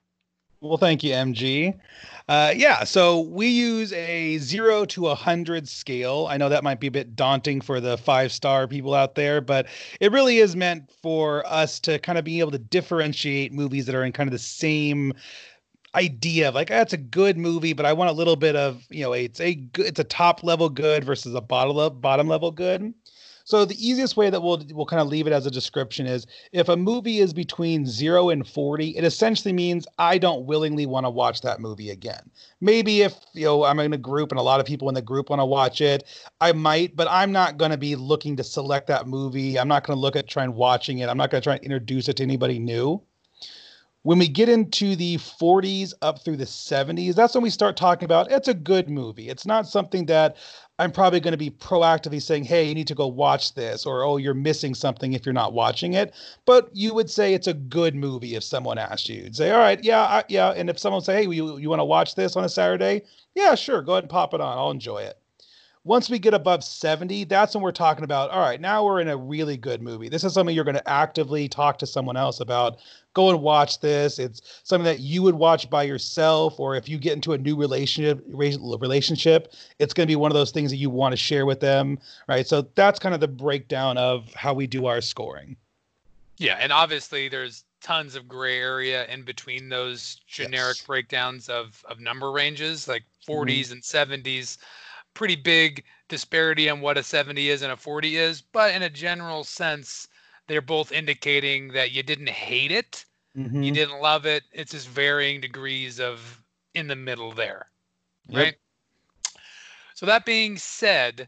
[0.62, 1.78] Well, thank you, MG.
[2.30, 6.28] Uh, yeah, so we use a zero to a hundred scale.
[6.30, 9.42] I know that might be a bit daunting for the five star people out there,
[9.42, 9.68] but
[10.00, 13.96] it really is meant for us to kind of be able to differentiate movies that
[13.96, 15.12] are in kind of the same
[15.96, 18.84] idea of like ah, that's a good movie, but I want a little bit of
[18.90, 22.28] you know it's a good, it's a top level good versus a bottom level bottom
[22.28, 22.94] level good.
[23.46, 26.26] So the easiest way that we'll we'll kind of leave it as a description is
[26.54, 31.06] if a movie is between 0 and 40, it essentially means I don't willingly want
[31.06, 32.32] to watch that movie again.
[32.62, 35.02] Maybe if, you know, I'm in a group and a lot of people in the
[35.02, 36.06] group want to watch it,
[36.40, 39.60] I might, but I'm not going to be looking to select that movie.
[39.60, 41.10] I'm not going to look at trying watching it.
[41.10, 43.02] I'm not going to try and introduce it to anybody new
[44.04, 48.06] when we get into the 40s up through the 70s, that's when we start talking
[48.06, 49.30] about it's a good movie.
[49.30, 50.36] It's not something that
[50.78, 54.04] I'm probably going to be proactively saying, hey, you need to go watch this, or
[54.04, 56.14] oh, you're missing something if you're not watching it.
[56.46, 59.24] But you would say it's a good movie if someone asked you.
[59.24, 60.50] You'd say, all right, yeah, I, yeah.
[60.50, 63.04] And if someone say, hey, you, you want to watch this on a Saturday?
[63.36, 64.58] Yeah, sure, go ahead and pop it on.
[64.58, 65.18] I'll enjoy it.
[65.86, 69.10] Once we get above 70, that's when we're talking about, all right, now we're in
[69.10, 70.08] a really good movie.
[70.08, 72.78] This is something you're going to actively talk to someone else about.
[73.14, 74.20] Go and watch this.
[74.20, 77.56] It's something that you would watch by yourself, or if you get into a new
[77.56, 81.46] relationship, relationship, it's going to be one of those things that you want to share
[81.46, 82.48] with them, right?
[82.48, 85.56] So that's kind of the breakdown of how we do our scoring.
[86.38, 90.86] Yeah, and obviously there's tons of gray area in between those generic yes.
[90.86, 93.74] breakdowns of of number ranges, like 40s mm-hmm.
[93.74, 93.82] and
[94.24, 94.58] 70s
[95.14, 98.90] pretty big disparity on what a 70 is and a 40 is, but in a
[98.90, 100.08] general sense,
[100.48, 103.06] they're both indicating that you didn't hate it,
[103.38, 103.64] mm-hmm.
[103.64, 104.44] you didn't love it.
[104.52, 106.42] It's just varying degrees of
[106.74, 107.68] in the middle there,
[108.28, 108.44] yep.
[108.44, 108.56] right?
[109.96, 111.28] So that being said,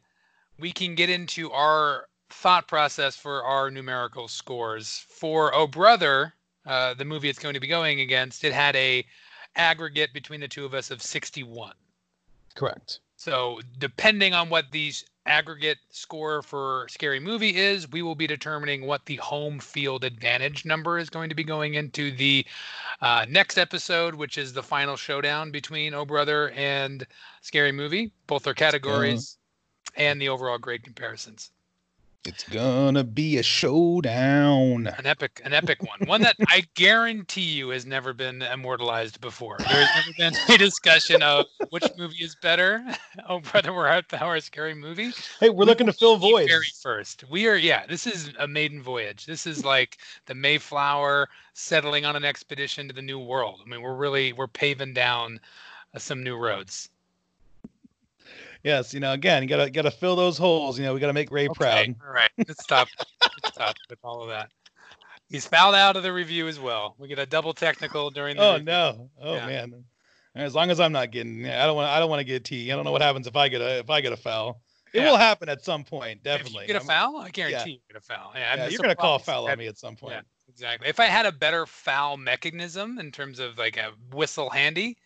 [0.60, 5.06] we can get into our thought process for our numerical scores.
[5.10, 6.34] For Oh Brother,
[6.66, 9.06] uh, the movie it's going to be going against, it had a
[9.56, 11.74] aggregate between the two of us of 61.
[12.56, 13.00] Correct.
[13.16, 18.86] So depending on what these aggregate score for scary movie is, we will be determining
[18.86, 22.46] what the home field advantage number is going to be going into the
[23.02, 27.06] uh, next episode, which is the final showdown between Oh Brother and
[27.42, 29.38] Scary Movie, both their categories
[29.96, 31.52] and the overall grade comparisons.
[32.28, 34.88] It's gonna be a showdown.
[34.88, 36.08] An epic, an epic one.
[36.08, 39.58] One that I guarantee you has never been immortalized before.
[39.60, 42.84] There's never been a discussion of which movie is better.
[43.28, 45.12] Oh, brother, we're at the hour scary movie.
[45.40, 46.48] Hey, we're looking to fill voids.
[46.48, 47.56] Very first, we are.
[47.56, 49.26] Yeah, this is a maiden voyage.
[49.26, 49.98] This is like
[50.28, 53.62] the Mayflower settling on an expedition to the New World.
[53.66, 55.40] I mean, we're really we're paving down
[55.96, 56.90] uh, some new roads
[58.66, 60.78] yes, you know, again, you gotta gotta fill those holes.
[60.78, 61.96] You know, we gotta make Ray okay, proud.
[62.06, 62.90] All right, let's stop.
[63.22, 64.50] let's stop with all of that.
[65.30, 66.96] He's fouled out of the review as well.
[66.98, 68.44] We get a double technical during the.
[68.44, 68.66] Oh review.
[68.66, 69.10] no!
[69.22, 69.46] Oh yeah.
[69.46, 69.86] man!
[70.36, 71.90] As long as I'm not getting, I don't want.
[71.90, 72.72] I don't want to get T.
[72.72, 74.62] I don't know what happens if I get a if I get a foul.
[74.94, 75.12] It yeah.
[75.12, 76.64] will happen at some point, definitely.
[76.64, 77.66] If you get a foul, I guarantee yeah.
[77.66, 78.32] you get a foul.
[78.34, 80.14] Yeah, yeah you're gonna call a foul on me at some point.
[80.14, 80.88] Yeah, exactly.
[80.88, 84.98] If I had a better foul mechanism in terms of like a whistle handy,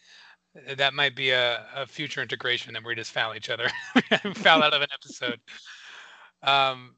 [0.75, 3.67] that might be a, a future integration that we just foul each other,
[4.35, 5.39] foul out of an episode.
[6.43, 6.95] Um,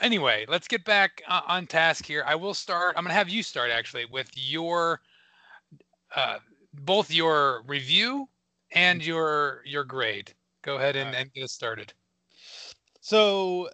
[0.00, 2.24] anyway, let's get back uh, on task here.
[2.26, 2.94] I will start.
[2.96, 5.00] I'm gonna have you start actually with your
[6.14, 6.38] uh,
[6.72, 8.28] both your review
[8.72, 10.32] and your your grade.
[10.62, 11.22] Go ahead and, right.
[11.22, 11.92] and get us started.
[13.00, 13.68] So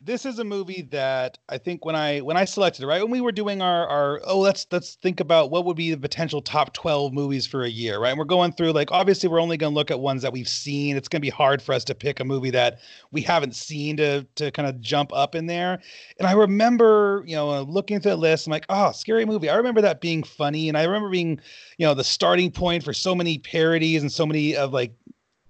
[0.00, 3.10] this is a movie that I think when I when I selected it, right when
[3.10, 6.40] we were doing our our oh let's let's think about what would be the potential
[6.40, 8.10] top 12 movies for a year, right?
[8.10, 10.48] And we're going through like obviously we're only going to look at ones that we've
[10.48, 10.96] seen.
[10.96, 13.96] It's going to be hard for us to pick a movie that we haven't seen
[13.98, 15.80] to to kind of jump up in there.
[16.18, 19.48] And I remember, you know, looking through the list, I'm like, oh, scary movie.
[19.48, 21.40] I remember that being funny, and I remember being,
[21.78, 24.92] you know, the starting point for so many parodies and so many of like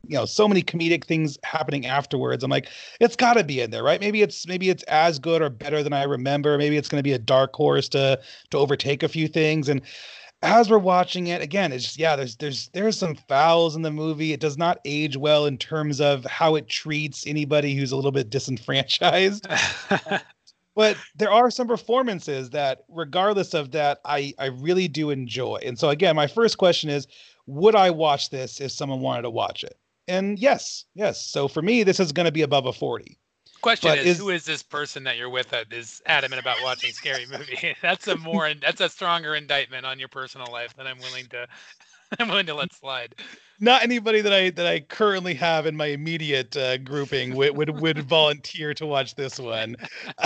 [0.09, 2.68] you know so many comedic things happening afterwards i'm like
[3.00, 4.00] it's got to be in there right?
[4.00, 6.59] Maybe it's maybe it's as good or better than i remember.
[6.59, 9.68] Maybe it's going to be a dark horse to to overtake a few things.
[9.68, 9.80] And
[10.42, 13.90] as we're watching it again it's just yeah there's there's there's some fouls in the
[13.90, 14.32] movie.
[14.32, 18.12] It does not age well in terms of how it treats anybody who's a little
[18.12, 19.46] bit disenfranchised.
[20.74, 25.61] But there are some performances that regardless of that i i really do enjoy.
[25.64, 27.07] And so again my first question is
[27.46, 29.78] would i watch this if someone wanted to watch it
[30.09, 31.20] and yes, yes.
[31.20, 33.18] So for me, this is going to be above a 40.
[33.62, 36.92] Question is, is, who is this person that you're with that is adamant about watching
[36.92, 37.74] scary movie?
[37.82, 41.48] that's a more that's a stronger indictment on your personal life than I'm willing to
[42.18, 43.14] I'm willing to let slide
[43.61, 47.80] not anybody that I that I currently have in my immediate uh, grouping would, would
[47.80, 49.76] would volunteer to watch this one.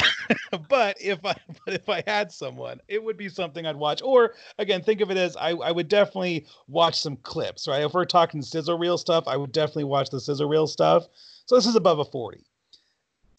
[0.68, 4.02] but if I but if I had someone, it would be something I'd watch.
[4.02, 7.82] Or again, think of it as I, I would definitely watch some clips, right?
[7.82, 11.06] If we're talking sizzle reel stuff, I would definitely watch the sizzle reel stuff.
[11.46, 12.44] So this is above a 40.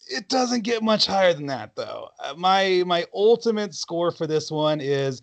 [0.08, 2.08] It doesn't get much higher than that though.
[2.18, 5.22] Uh, my my ultimate score for this one is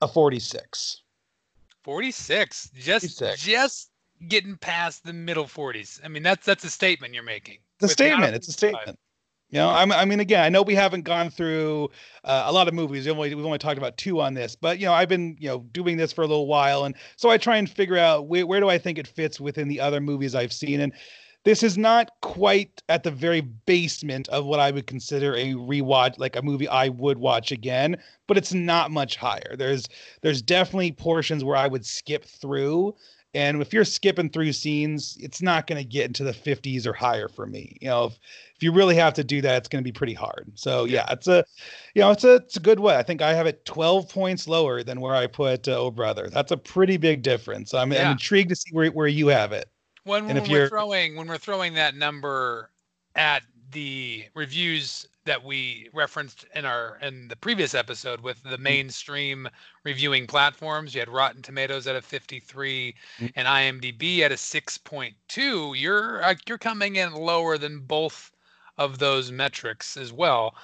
[0.00, 1.02] a 46.
[1.86, 2.70] 46.
[2.74, 3.90] Just just
[4.26, 6.00] getting past the middle 40s.
[6.04, 7.58] I mean, that's that's a statement you're making.
[7.80, 8.34] It's a statement.
[8.34, 8.98] It's a statement.
[9.50, 11.90] You know, I'm, I mean, again, I know we haven't gone through
[12.24, 13.06] uh, a lot of movies.
[13.06, 15.48] We've only, we've only talked about two on this, but you know, I've been you
[15.48, 18.44] know doing this for a little while, and so I try and figure out where,
[18.44, 20.92] where do I think it fits within the other movies I've seen, and
[21.46, 26.18] this is not quite at the very basement of what I would consider a rewatch,
[26.18, 29.54] like a movie I would watch again, but it's not much higher.
[29.56, 29.88] There's
[30.22, 32.96] there's definitely portions where I would skip through
[33.32, 36.94] and if you're skipping through scenes, it's not going to get into the 50s or
[36.94, 37.76] higher for me.
[37.80, 38.18] You know, if,
[38.56, 40.50] if you really have to do that, it's going to be pretty hard.
[40.54, 41.44] So yeah, it's a,
[41.94, 42.96] you know, it's a it's a good way.
[42.96, 46.28] I think I have it 12 points lower than where I put uh, Oh Brother.
[46.28, 47.72] That's a pretty big difference.
[47.72, 48.06] I'm, yeah.
[48.06, 49.68] I'm intrigued to see where where you have it.
[50.06, 52.70] When, when we're throwing when we're throwing that number
[53.16, 53.42] at
[53.72, 58.62] the reviews that we referenced in our in the previous episode with the mm-hmm.
[58.62, 59.48] mainstream
[59.84, 60.94] reviewing platforms.
[60.94, 63.26] You had Rotten Tomatoes at a 53 mm-hmm.
[63.34, 65.74] and IMDb at a 6.2.
[65.76, 68.30] You're uh, you're coming in lower than both
[68.78, 70.54] of those metrics as well.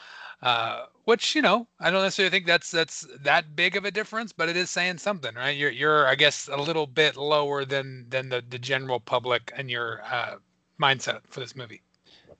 [0.43, 4.33] Uh, which you know, I don't necessarily think that's that's that big of a difference,
[4.33, 5.57] but it is saying something, right?
[5.57, 9.71] You're you're I guess a little bit lower than than the the general public and
[9.71, 10.37] your uh,
[10.81, 11.83] mindset for this movie.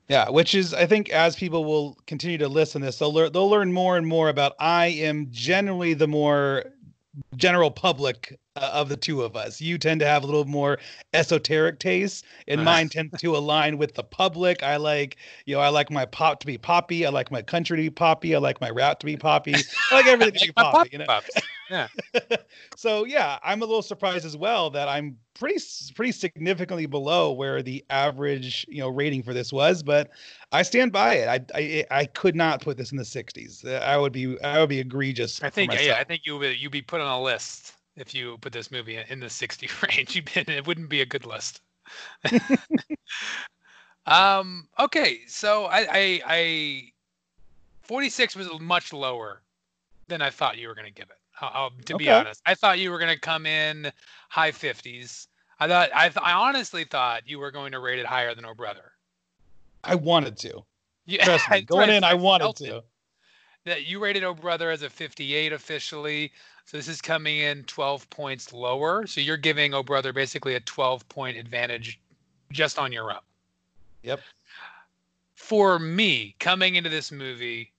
[0.09, 3.33] Yeah, which is I think as people will continue to listen to this, they'll learn
[3.33, 6.65] they'll learn more and more about I am generally the more
[7.37, 9.61] general public uh, of the two of us.
[9.61, 10.79] You tend to have a little more
[11.13, 14.63] esoteric tastes, and uh mine tend to align with the public.
[14.63, 17.07] I like, you know, I like my pop to be poppy.
[17.07, 18.35] I like my country to be poppy.
[18.35, 19.55] I like my rap to be poppy.
[19.91, 20.91] I like everything to be poppy.
[20.93, 21.07] You know.
[21.07, 21.31] Pops.
[21.71, 21.89] Yeah.
[22.77, 25.61] so yeah, I'm a little surprised as well that I'm pretty
[25.97, 30.11] pretty significantly below where the average you know rating for this was, but
[30.53, 31.29] I stand by it.
[31.29, 33.67] I I, I could not put this in the 60s.
[33.83, 35.43] I would be I would be egregious.
[35.43, 38.39] I think yeah, I think you would you'd be put on a list if you
[38.39, 40.23] put this movie in the 60 range.
[40.37, 41.61] it wouldn't be a good list.
[44.07, 44.69] um.
[44.79, 45.23] Okay.
[45.27, 46.83] So I I, I
[47.83, 49.43] 46 was much lower
[50.07, 51.17] than I thought you were going to give it.
[51.41, 52.05] I'll, to okay.
[52.05, 53.91] be honest, I thought you were going to come in
[54.29, 55.27] high 50s.
[55.63, 58.45] I thought I, th- I honestly thought you were going to rate it higher than
[58.45, 58.91] Oh Brother.
[59.85, 60.65] I wanted to.
[61.07, 62.83] Yeah, Trust me, going in, I wanted to.
[63.65, 66.33] That you rated Oh Brother as a 58 officially,
[66.65, 69.07] so this is coming in 12 points lower.
[69.07, 72.01] So you're giving Oh Brother basically a 12 point advantage
[72.51, 73.21] just on your own.
[74.03, 74.19] Yep.
[75.37, 77.73] For me, coming into this movie,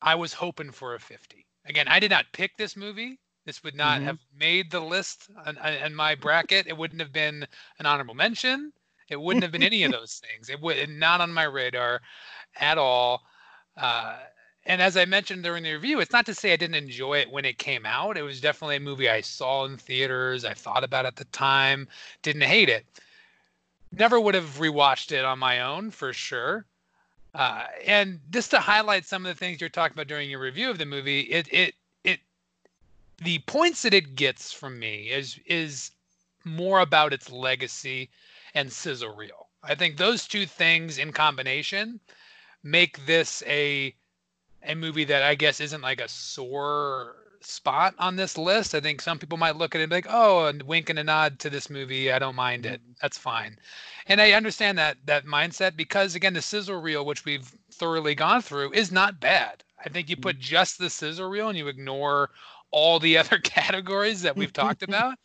[0.00, 3.18] I was hoping for a 50 again, I did not pick this movie.
[3.44, 4.06] This would not mm-hmm.
[4.06, 5.30] have made the list
[5.84, 6.66] in my bracket.
[6.66, 7.46] It wouldn't have been
[7.78, 8.72] an honorable mention.
[9.08, 10.48] It wouldn't have been any of those things.
[10.48, 12.00] It would not on my radar
[12.56, 13.22] at all.
[13.76, 14.18] Uh,
[14.64, 17.30] and as I mentioned during the review, it's not to say I didn't enjoy it
[17.30, 18.16] when it came out.
[18.16, 20.44] It was definitely a movie I saw in theaters.
[20.44, 21.88] I thought about at the time.
[22.22, 22.86] Didn't hate it.
[23.90, 26.64] Never would have rewatched it on my own for sure.
[27.34, 30.70] Uh, and just to highlight some of the things you're talking about during your review
[30.70, 31.74] of the movie, it it
[33.24, 35.90] the points that it gets from me is is
[36.44, 38.10] more about its legacy
[38.54, 39.48] and sizzle reel.
[39.62, 42.00] I think those two things in combination
[42.62, 43.94] make this a
[44.64, 48.74] a movie that I guess isn't like a sore spot on this list.
[48.74, 51.38] I think some people might look at it like, oh, and wink and a nod
[51.40, 52.12] to this movie.
[52.12, 52.80] I don't mind it.
[52.80, 52.92] Mm-hmm.
[53.00, 53.58] That's fine.
[54.06, 58.42] And I understand that that mindset because again, the sizzle reel, which we've thoroughly gone
[58.42, 59.64] through, is not bad.
[59.84, 60.42] I think you put mm-hmm.
[60.42, 62.30] just the sizzle reel and you ignore
[62.72, 65.18] all the other categories that we've talked about.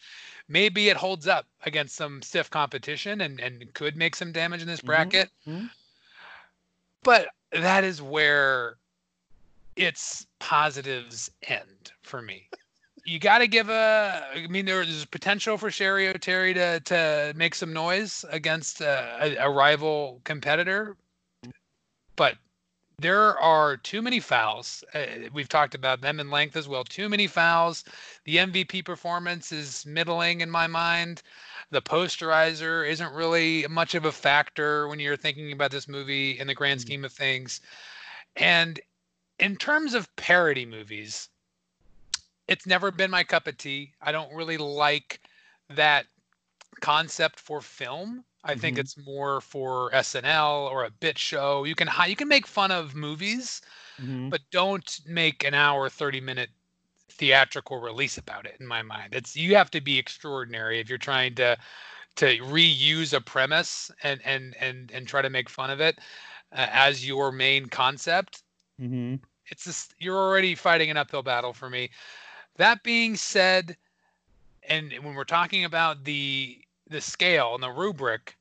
[0.49, 4.67] Maybe it holds up against some stiff competition and, and could make some damage in
[4.67, 4.87] this mm-hmm.
[4.87, 5.29] bracket.
[5.47, 5.65] Mm-hmm.
[7.03, 8.77] But that is where
[9.75, 12.49] its positives end for me.
[13.05, 14.27] You got to give a.
[14.35, 19.49] I mean, there's potential for Cheri Oteri to to make some noise against a, a
[19.49, 20.97] rival competitor,
[22.17, 22.35] but
[22.99, 24.83] there are too many fouls.
[24.91, 26.83] Uh, we've talked about them in length as well.
[26.83, 27.83] Too many fouls.
[28.23, 31.21] The MVP performance is middling in my mind.
[31.69, 36.47] The posterizer isn't really much of a factor when you're thinking about this movie in
[36.47, 36.87] the grand mm-hmm.
[36.87, 37.61] scheme of things.
[38.35, 38.79] And
[39.37, 41.29] in terms of parody movies,
[42.47, 43.93] it's never been my cup of tea.
[44.01, 45.21] I don't really like
[45.69, 46.07] that
[46.81, 48.25] concept for film.
[48.43, 48.59] I mm-hmm.
[48.61, 51.63] think it's more for SNL or a bit show.
[51.63, 53.61] You can you can make fun of movies,
[54.01, 54.29] mm-hmm.
[54.29, 56.49] but don't make an hour 30 minute
[57.09, 59.13] theatrical release about it in my mind.
[59.13, 61.57] It's you have to be extraordinary if you're trying to
[62.17, 65.99] to reuse a premise and and and and try to make fun of it
[66.51, 68.43] uh, as your main concept
[68.81, 69.15] Mm-hmm.
[69.49, 71.89] It's just you're already fighting an uphill battle for me.
[72.57, 73.77] That being said,
[74.67, 76.59] and when we're talking about the
[76.89, 78.37] the scale and the rubric,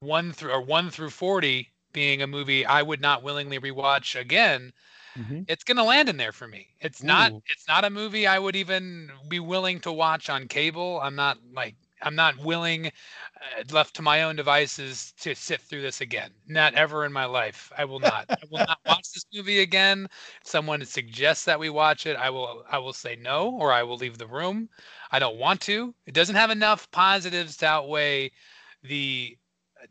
[0.00, 4.72] one through or one through forty being a movie I would not willingly rewatch again,
[5.16, 5.46] Mhm.
[5.46, 6.76] it's gonna land in there for me.
[6.80, 11.00] It's not it's not a movie I would even be willing to watch on cable.
[11.00, 15.82] I'm not like I'm not willing, uh, left to my own devices, to sit through
[15.82, 16.34] this again.
[16.46, 17.70] Not ever in my life.
[17.78, 18.28] I will not.
[18.42, 20.08] I will not watch this movie again.
[20.42, 22.64] If someone suggests that we watch it, I will.
[22.68, 24.68] I will say no, or I will leave the room.
[25.12, 25.94] I don't want to.
[26.06, 28.32] It doesn't have enough positives to outweigh
[28.82, 29.36] the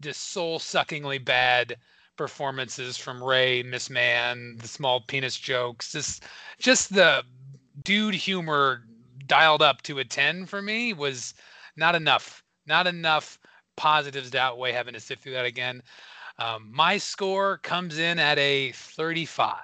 [0.02, 1.78] just soul-suckingly bad
[2.18, 6.24] performances from Ray, Miss Mann, the small penis jokes, just
[6.60, 7.24] just the
[7.84, 8.84] dude humor
[9.28, 11.34] dialed up to a 10 for me was
[11.76, 12.44] not enough.
[12.66, 13.40] Not enough
[13.76, 15.82] positives to outweigh having to sit through that again.
[16.38, 19.56] Um, my score comes in at a 35.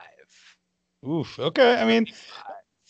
[1.08, 1.40] Oof.
[1.40, 1.76] Okay.
[1.76, 2.08] I mean,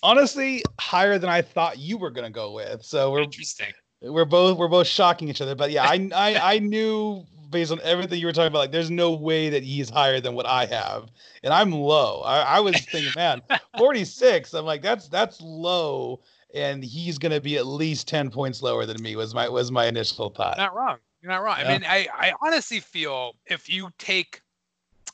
[0.04, 2.84] honestly, higher than I thought you were gonna go with.
[2.84, 3.74] So we're Interesting.
[4.02, 5.56] we're both we're both shocking each other.
[5.56, 8.92] But yeah, I I I knew based on everything you were talking about, like there's
[8.92, 11.10] no way that he's higher than what I have,
[11.44, 12.22] and I'm low.
[12.22, 13.42] I, I was thinking, man,
[13.78, 14.54] 46.
[14.54, 16.22] I'm like, that's that's low,
[16.54, 19.16] and he's gonna be at least 10 points lower than me.
[19.16, 20.58] Was my was my initial thought.
[20.58, 20.98] Not wrong.
[21.22, 21.58] You're not wrong.
[21.60, 21.68] Yeah.
[21.68, 24.42] I mean, I, I honestly feel if you take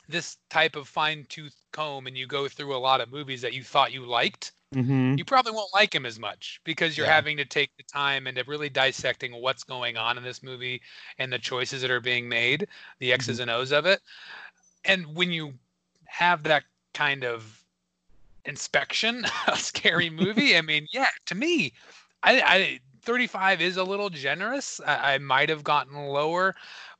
[0.08, 3.54] this type of fine tooth comb and you go through a lot of movies that
[3.54, 5.16] you thought you liked, Mm-hmm.
[5.16, 7.14] you probably won't like him as much because you're Yeah.
[7.14, 10.80] having to take the time and really dissecting what's going on in this movie
[11.18, 12.66] and the choices that are being made,
[12.98, 14.00] the X's and O's of it.
[14.84, 15.54] And when you
[16.06, 16.64] have that
[16.94, 17.64] kind of
[18.44, 21.72] inspection, a scary movie, I mean, yeah, to me,
[22.22, 24.80] I, I 35 is a little generous.
[24.86, 26.54] I, I might have gotten lower,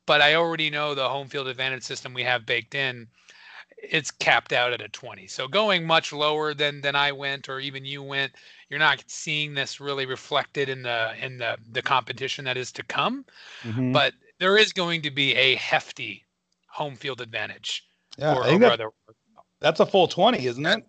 [0.05, 3.07] but I already know the home field advantage system we have baked in
[3.77, 5.27] it's capped out at a 20.
[5.27, 8.33] So going much lower than than I went or even you went,
[8.69, 12.83] you're not seeing this really reflected in the in the the competition that is to
[12.83, 13.25] come.
[13.63, 13.93] Mhm.
[13.93, 16.25] But there is going to be a hefty
[16.67, 17.85] home field advantage
[18.17, 18.89] Yeah, for I think that- Brother.
[19.61, 20.83] That's a full 20, isn't it?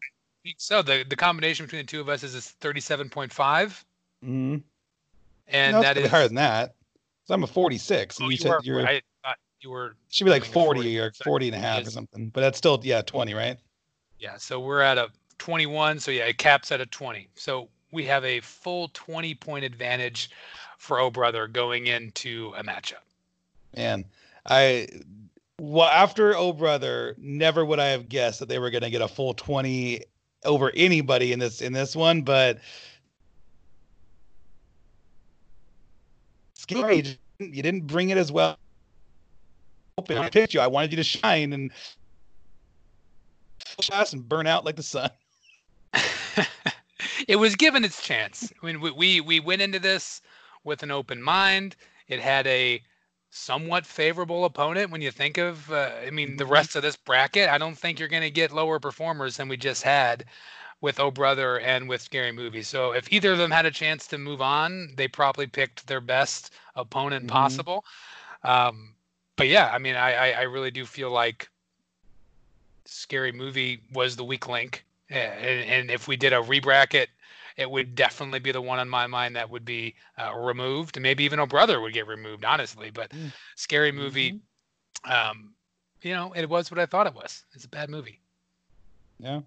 [0.59, 3.85] So the the combination between the two of us is a 37.5
[4.25, 4.57] Mm-hmm.
[5.49, 6.75] and no, that is higher than that.
[7.27, 8.21] So I'm a 46.
[8.21, 9.03] Oh, you you said are- you're I
[9.61, 11.91] you were should be like doing a 40, or 40, 40 and a half or
[11.91, 12.29] something.
[12.31, 13.59] But that's still yeah 20, right?
[14.19, 15.99] Yeah, so we're at a 21.
[15.99, 17.29] So yeah, it caps at a 20.
[17.35, 20.31] So we have a full 20 point advantage
[20.79, 23.05] for O Brother going into a matchup.
[23.77, 24.05] Man,
[24.47, 24.89] I
[25.61, 29.09] well after Oh Brother, never would I have guessed that they were gonna get a
[29.09, 30.03] full 20
[30.45, 32.59] over anybody in this in this one, but
[36.55, 37.19] scary.
[37.39, 38.57] You didn't bring it as well.
[39.99, 40.61] I picked you.
[40.61, 41.73] I wanted you to shine and
[43.81, 45.11] flash and burn out like the sun.
[47.29, 48.53] It was given its chance.
[48.63, 50.23] I mean, we, we we went into this
[50.65, 51.77] with an open mind.
[52.09, 52.83] It had a
[53.31, 55.71] somewhat favorable opponent when you think of.
[55.71, 57.49] Uh, I mean, the rest of this bracket.
[57.49, 60.25] I don't think you're going to get lower performers than we just had
[60.81, 62.63] with Oh Brother and with Scary Movie.
[62.63, 66.01] So if either of them had a chance to move on, they probably picked their
[66.01, 67.29] best opponent Mhm.
[67.29, 67.85] possible.
[68.43, 68.96] Um,
[69.37, 71.49] but yeah, I mean, I, I I really do feel like
[72.85, 77.07] Scary Movie was the weak link, and, and if we did a rebracket,
[77.57, 81.01] it would definitely be the one on my mind that would be uh, removed.
[81.01, 82.91] Maybe even a brother would get removed, honestly.
[82.91, 83.33] But Mm.
[83.55, 84.41] Scary Movie,
[85.05, 85.55] um,
[86.03, 87.45] you know, it was what I thought it was.
[87.55, 88.21] It's a bad movie.
[89.19, 89.41] Yeah.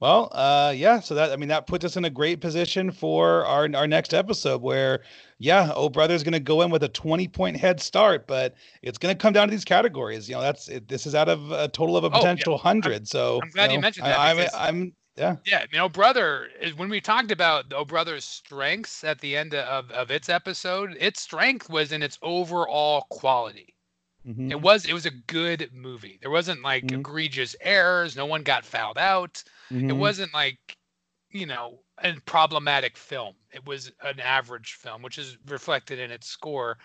[0.00, 1.00] Well, uh, yeah.
[1.00, 4.14] So that I mean that puts us in a great position for our our next
[4.14, 5.02] episode, where
[5.38, 8.96] yeah, Oh Brother's going to go in with a twenty point head start, but it's
[8.98, 10.28] going to come down to these categories.
[10.28, 12.18] You know, that's it, this is out of a total of a Oh, yeah.
[12.20, 13.06] potential hundred.
[13.08, 15.36] So I'm glad you know, mentioned I- that I'm, I'm yeah.
[15.44, 16.48] Yeah, you know, brother.
[16.62, 20.96] is- When we talked about O Brother's strengths at the end of of its episode,
[20.98, 23.74] its strength was in its overall quality.
[24.24, 24.50] Mhm.
[24.50, 26.18] It was it was a good movie.
[26.20, 26.92] There wasn't like Mhm.
[26.92, 28.16] egregious errors.
[28.16, 29.42] No one got fouled out.
[29.88, 29.96] It Mhm.
[29.96, 30.76] wasn't like
[31.30, 33.36] you know a problematic film.
[33.52, 36.78] It was an average film, which is reflected in its score.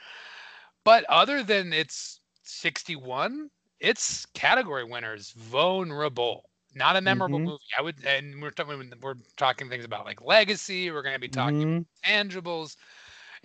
[0.84, 6.50] But other than its 61, its category winners vulnerable.
[6.76, 7.46] Not a memorable Mhm.
[7.46, 7.64] movie.
[7.78, 10.92] I would, and we're talking we're talking things about like legacy.
[10.92, 11.86] We're going to be talking Mhm.
[12.06, 12.76] tangibles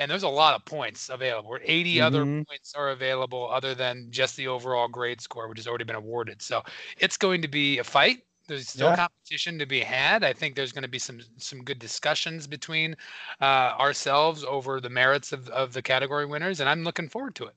[0.00, 1.58] and there's a lot of points available.
[1.62, 2.46] 80 other Mhm.
[2.48, 6.40] points are available other than just the overall grade score, which has already been awarded.
[6.42, 6.64] So
[6.98, 8.24] it's going to be a fight.
[8.48, 8.96] There's still Yeah.
[8.96, 10.24] competition to be had.
[10.24, 12.96] I think there's going to be some some good discussions between
[13.40, 17.44] uh, ourselves over the merits of, of the category winners, and I'm looking forward to
[17.44, 17.54] it.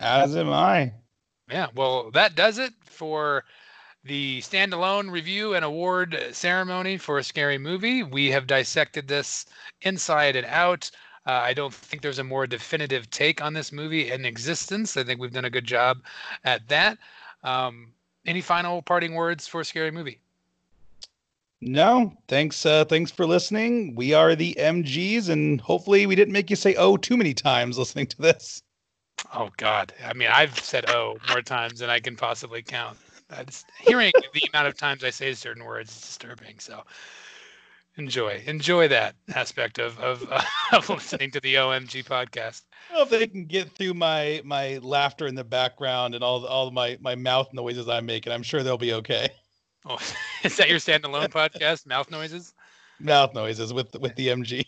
[0.00, 0.92] As am I.
[1.48, 3.44] Yeah, well, that does it for
[4.04, 8.02] the standalone review and award ceremony for a scary movie.
[8.02, 9.46] We have dissected this
[9.82, 10.90] inside and out.
[11.26, 14.96] Uh, I don't think there's a more definitive take on this movie in existence.
[14.96, 16.02] I think we've done a good job
[16.44, 16.98] at that.
[17.44, 17.92] Um,
[18.26, 20.20] any final parting words for a scary movie?
[21.60, 22.66] No, thanks.
[22.66, 23.94] Uh, thanks for listening.
[23.94, 27.78] We are the MGs, and hopefully, we didn't make you say "oh" too many times
[27.78, 28.62] listening to this.
[29.32, 29.92] Oh God!
[30.04, 32.98] I mean, I've said "oh" more times than I can possibly count.
[33.28, 36.58] That's hearing the amount of times I say certain words is disturbing.
[36.58, 36.82] So
[37.96, 42.62] enjoy, enjoy that aspect of of, uh, of listening to the OMG podcast.
[42.92, 46.70] Well, if they can get through my my laughter in the background and all all
[46.70, 49.30] my my mouth noises I'm making, I'm sure they'll be okay.
[49.86, 49.98] Oh,
[50.44, 51.86] is that your standalone podcast?
[51.86, 52.54] Mouth noises.
[53.00, 54.64] Mouth noises with with the MG.